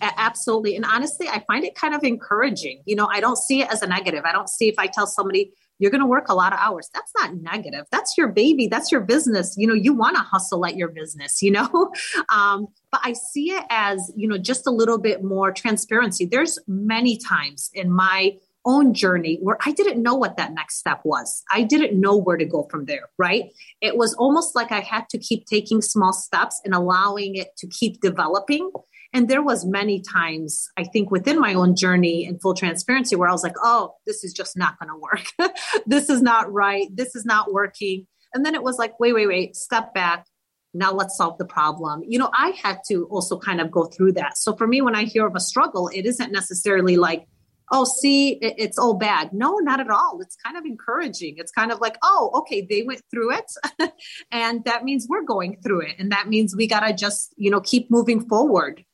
Absolutely. 0.00 0.76
And 0.76 0.84
honestly, 0.84 1.28
I 1.28 1.42
find 1.46 1.64
it 1.64 1.74
kind 1.74 1.94
of 1.94 2.04
encouraging. 2.04 2.82
You 2.84 2.96
know, 2.96 3.06
I 3.06 3.20
don't 3.20 3.38
see 3.38 3.62
it 3.62 3.70
as 3.70 3.82
a 3.82 3.86
negative. 3.86 4.24
I 4.24 4.32
don't 4.32 4.48
see 4.48 4.68
if 4.68 4.78
I 4.78 4.86
tell 4.86 5.06
somebody, 5.06 5.52
you're 5.78 5.90
going 5.90 6.00
to 6.00 6.06
work 6.06 6.28
a 6.28 6.34
lot 6.34 6.52
of 6.52 6.58
hours. 6.58 6.88
That's 6.94 7.12
not 7.18 7.34
negative. 7.36 7.86
That's 7.90 8.16
your 8.16 8.28
baby. 8.28 8.68
That's 8.68 8.92
your 8.92 9.00
business. 9.00 9.54
You 9.56 9.66
know, 9.66 9.74
you 9.74 9.92
want 9.92 10.16
to 10.16 10.22
hustle 10.22 10.64
at 10.66 10.76
your 10.76 10.88
business, 10.88 11.42
you 11.42 11.50
know? 11.50 11.92
Um, 12.34 12.68
but 12.90 13.00
I 13.04 13.12
see 13.12 13.50
it 13.50 13.64
as, 13.70 14.12
you 14.16 14.26
know, 14.26 14.38
just 14.38 14.66
a 14.66 14.70
little 14.70 14.98
bit 14.98 15.22
more 15.22 15.52
transparency. 15.52 16.24
There's 16.24 16.58
many 16.66 17.18
times 17.18 17.70
in 17.74 17.92
my 17.92 18.36
own 18.64 18.94
journey 18.94 19.38
where 19.42 19.58
I 19.64 19.72
didn't 19.72 20.02
know 20.02 20.14
what 20.14 20.36
that 20.36 20.52
next 20.52 20.78
step 20.78 21.00
was. 21.04 21.42
I 21.50 21.62
didn't 21.62 21.98
know 21.98 22.16
where 22.16 22.36
to 22.36 22.44
go 22.44 22.66
from 22.70 22.86
there, 22.86 23.10
right? 23.18 23.52
It 23.80 23.96
was 23.96 24.14
almost 24.14 24.54
like 24.54 24.72
I 24.72 24.80
had 24.80 25.08
to 25.10 25.18
keep 25.18 25.46
taking 25.46 25.82
small 25.82 26.12
steps 26.12 26.60
and 26.64 26.74
allowing 26.74 27.36
it 27.36 27.56
to 27.58 27.66
keep 27.66 28.00
developing 28.00 28.70
and 29.14 29.28
there 29.28 29.42
was 29.42 29.64
many 29.64 30.00
times 30.00 30.68
i 30.76 30.84
think 30.84 31.10
within 31.10 31.38
my 31.40 31.54
own 31.54 31.74
journey 31.74 32.26
in 32.26 32.38
full 32.38 32.54
transparency 32.54 33.16
where 33.16 33.28
i 33.28 33.32
was 33.32 33.42
like 33.42 33.56
oh 33.62 33.94
this 34.06 34.24
is 34.24 34.32
just 34.32 34.56
not 34.56 34.78
going 34.78 34.90
to 34.90 34.96
work. 34.96 35.52
This 35.86 36.08
is 36.08 36.22
not 36.22 36.52
right. 36.52 36.88
This 36.94 37.14
is 37.14 37.24
not 37.24 37.52
working. 37.52 38.06
And 38.32 38.44
then 38.44 38.54
it 38.54 38.62
was 38.62 38.78
like 38.78 38.98
wait 39.00 39.14
wait 39.14 39.26
wait 39.26 39.56
step 39.56 39.94
back. 39.94 40.26
Now 40.72 40.92
let's 40.92 41.16
solve 41.16 41.38
the 41.38 41.44
problem. 41.44 42.02
You 42.06 42.18
know 42.18 42.30
i 42.34 42.50
had 42.62 42.78
to 42.88 43.06
also 43.06 43.38
kind 43.38 43.60
of 43.60 43.70
go 43.70 43.84
through 43.84 44.12
that. 44.12 44.38
So 44.38 44.54
for 44.56 44.66
me 44.66 44.80
when 44.80 44.94
i 44.94 45.04
hear 45.04 45.26
of 45.26 45.36
a 45.36 45.40
struggle 45.40 45.88
it 45.88 46.06
isn't 46.06 46.32
necessarily 46.32 46.96
like 46.96 47.26
oh 47.72 47.84
see 47.84 48.38
it's 48.40 48.78
all 48.78 48.94
bad. 48.94 49.32
No 49.32 49.56
not 49.58 49.80
at 49.80 49.90
all. 49.90 50.18
It's 50.20 50.36
kind 50.44 50.56
of 50.56 50.64
encouraging. 50.64 51.34
It's 51.38 51.52
kind 51.52 51.72
of 51.72 51.80
like 51.80 51.96
oh 52.02 52.30
okay 52.40 52.66
they 52.68 52.82
went 52.82 53.02
through 53.10 53.36
it. 53.38 53.50
And 54.30 54.64
that 54.64 54.84
means 54.84 55.06
we're 55.08 55.24
going 55.24 55.58
through 55.62 55.82
it. 55.82 55.96
And 55.98 56.12
that 56.12 56.28
means 56.28 56.56
we 56.56 56.66
got 56.66 56.80
to 56.86 56.92
just 56.92 57.34
you 57.36 57.50
know 57.50 57.60
keep 57.60 57.90
moving 57.90 58.26
forward 58.28 58.84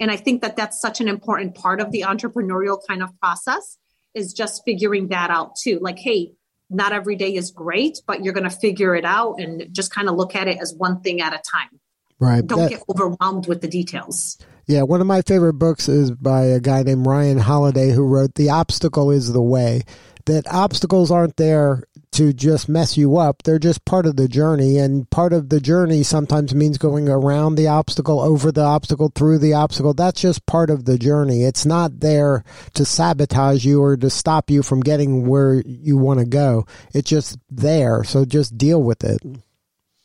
and 0.00 0.10
I 0.10 0.16
think 0.16 0.42
that 0.42 0.56
that's 0.56 0.80
such 0.80 1.00
an 1.00 1.08
important 1.08 1.54
part 1.54 1.80
of 1.80 1.90
the 1.90 2.02
entrepreneurial 2.02 2.78
kind 2.86 3.02
of 3.02 3.10
process 3.20 3.78
is 4.14 4.32
just 4.32 4.62
figuring 4.64 5.08
that 5.08 5.30
out 5.30 5.56
too. 5.56 5.78
Like, 5.80 5.98
hey, 5.98 6.32
not 6.70 6.92
every 6.92 7.16
day 7.16 7.34
is 7.34 7.50
great, 7.50 8.00
but 8.06 8.24
you're 8.24 8.32
going 8.32 8.48
to 8.48 8.56
figure 8.56 8.94
it 8.94 9.04
out 9.04 9.36
and 9.38 9.66
just 9.72 9.92
kind 9.92 10.08
of 10.08 10.16
look 10.16 10.34
at 10.34 10.48
it 10.48 10.58
as 10.60 10.74
one 10.76 11.00
thing 11.00 11.20
at 11.20 11.32
a 11.32 11.38
time. 11.38 11.80
Right. 12.18 12.46
Don't 12.46 12.60
that, 12.60 12.70
get 12.70 12.82
overwhelmed 12.88 13.46
with 13.46 13.60
the 13.60 13.68
details. 13.68 14.38
Yeah, 14.66 14.82
one 14.82 15.00
of 15.00 15.06
my 15.06 15.20
favorite 15.22 15.54
books 15.54 15.88
is 15.88 16.10
by 16.10 16.44
a 16.44 16.60
guy 16.60 16.82
named 16.82 17.06
Ryan 17.06 17.38
Holiday 17.38 17.90
who 17.90 18.02
wrote 18.02 18.34
The 18.34 18.50
Obstacle 18.50 19.10
is 19.10 19.32
the 19.32 19.42
Way. 19.42 19.82
That 20.26 20.46
obstacles 20.50 21.10
aren't 21.10 21.36
there 21.36 21.84
to 22.14 22.32
just 22.32 22.68
mess 22.68 22.96
you 22.96 23.16
up. 23.16 23.42
They're 23.42 23.58
just 23.58 23.84
part 23.84 24.06
of 24.06 24.16
the 24.16 24.28
journey. 24.28 24.78
And 24.78 25.08
part 25.10 25.32
of 25.32 25.48
the 25.48 25.60
journey 25.60 26.02
sometimes 26.02 26.54
means 26.54 26.78
going 26.78 27.08
around 27.08 27.56
the 27.56 27.68
obstacle, 27.68 28.20
over 28.20 28.52
the 28.52 28.62
obstacle, 28.62 29.10
through 29.14 29.38
the 29.38 29.54
obstacle. 29.54 29.94
That's 29.94 30.20
just 30.20 30.46
part 30.46 30.70
of 30.70 30.84
the 30.84 30.98
journey. 30.98 31.44
It's 31.44 31.66
not 31.66 32.00
there 32.00 32.44
to 32.74 32.84
sabotage 32.84 33.64
you 33.64 33.82
or 33.82 33.96
to 33.96 34.10
stop 34.10 34.50
you 34.50 34.62
from 34.62 34.80
getting 34.80 35.26
where 35.26 35.62
you 35.66 35.96
want 35.96 36.20
to 36.20 36.26
go. 36.26 36.66
It's 36.92 37.10
just 37.10 37.38
there. 37.50 38.04
So 38.04 38.24
just 38.24 38.56
deal 38.56 38.82
with 38.82 39.04
it. 39.04 39.20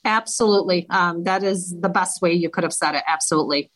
Absolutely. 0.06 0.88
Um, 0.90 1.26
that 1.26 1.44
is 1.44 1.76
the 1.80 1.90
best 1.90 2.22
way 2.22 2.34
you 2.34 2.50
could 2.50 2.64
have 2.64 2.74
said 2.74 2.96
it. 2.96 3.04
Absolutely. 3.06 3.70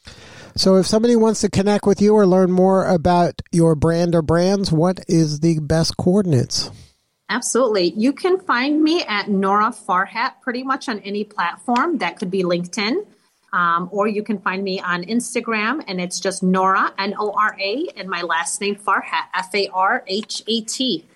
So, 0.55 0.75
if 0.77 0.85
somebody 0.85 1.15
wants 1.15 1.41
to 1.41 1.49
connect 1.49 1.85
with 1.85 2.01
you 2.01 2.13
or 2.13 2.25
learn 2.25 2.51
more 2.51 2.87
about 2.87 3.41
your 3.51 3.75
brand 3.75 4.15
or 4.15 4.21
brands, 4.21 4.71
what 4.71 5.03
is 5.07 5.41
the 5.41 5.59
best 5.59 5.97
coordinates? 5.97 6.69
Absolutely. 7.33 7.93
You 7.97 8.13
can 8.13 8.39
find 8.39 8.83
me 8.83 9.01
at 9.05 9.27
Nora 9.27 9.71
Farhat 9.71 10.33
pretty 10.41 10.61
much 10.61 10.87
on 10.87 10.99
any 10.99 11.23
platform. 11.23 11.97
That 11.97 12.15
could 12.19 12.29
be 12.29 12.43
LinkedIn. 12.43 13.07
Um, 13.51 13.89
or 13.91 14.07
you 14.07 14.21
can 14.21 14.37
find 14.37 14.63
me 14.63 14.79
on 14.79 15.03
Instagram, 15.03 15.83
and 15.87 15.99
it's 15.99 16.19
just 16.19 16.43
Nora, 16.43 16.93
N 16.99 17.15
O 17.17 17.31
R 17.31 17.57
A, 17.59 17.87
and 17.97 18.07
my 18.07 18.21
last 18.21 18.61
name, 18.61 18.75
Farhat, 18.75 19.25
F 19.33 19.49
A 19.55 19.67
R 19.69 20.03
H 20.07 20.43
A 20.47 20.61
T. 20.61 21.07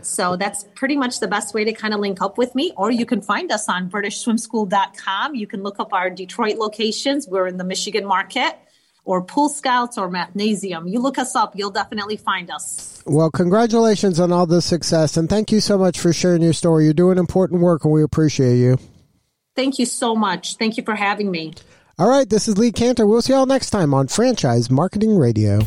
So 0.00 0.36
that's 0.36 0.64
pretty 0.76 0.96
much 0.96 1.18
the 1.18 1.26
best 1.26 1.54
way 1.54 1.64
to 1.64 1.72
kind 1.72 1.92
of 1.92 1.98
link 1.98 2.22
up 2.22 2.38
with 2.38 2.54
me. 2.54 2.72
Or 2.76 2.92
you 2.92 3.04
can 3.04 3.20
find 3.20 3.50
us 3.50 3.68
on 3.68 3.90
BritishSwimSchool.com. 3.90 5.34
You 5.34 5.46
can 5.48 5.64
look 5.64 5.80
up 5.80 5.92
our 5.92 6.08
Detroit 6.08 6.56
locations. 6.56 7.26
We're 7.26 7.48
in 7.48 7.56
the 7.56 7.64
Michigan 7.64 8.06
market 8.06 8.56
or 9.08 9.22
Pool 9.22 9.48
Scouts 9.48 9.96
or 9.96 10.10
Mathnasium. 10.10 10.90
You 10.90 11.00
look 11.00 11.16
us 11.16 11.34
up, 11.34 11.56
you'll 11.56 11.70
definitely 11.70 12.18
find 12.18 12.50
us. 12.50 13.02
Well, 13.06 13.30
congratulations 13.30 14.20
on 14.20 14.32
all 14.32 14.44
the 14.44 14.60
success. 14.60 15.16
And 15.16 15.30
thank 15.30 15.50
you 15.50 15.60
so 15.60 15.78
much 15.78 15.98
for 15.98 16.12
sharing 16.12 16.42
your 16.42 16.52
story. 16.52 16.84
You're 16.84 16.92
doing 16.92 17.16
important 17.16 17.62
work, 17.62 17.84
and 17.84 17.92
we 17.94 18.02
appreciate 18.02 18.56
you. 18.56 18.76
Thank 19.56 19.78
you 19.78 19.86
so 19.86 20.14
much. 20.14 20.56
Thank 20.56 20.76
you 20.76 20.82
for 20.82 20.94
having 20.94 21.30
me. 21.30 21.54
All 21.98 22.08
right, 22.08 22.28
this 22.28 22.48
is 22.48 22.58
Lee 22.58 22.70
Kantor. 22.70 23.08
We'll 23.08 23.22
see 23.22 23.32
y'all 23.32 23.46
next 23.46 23.70
time 23.70 23.94
on 23.94 24.08
Franchise 24.08 24.70
Marketing 24.70 25.16
Radio. 25.16 25.60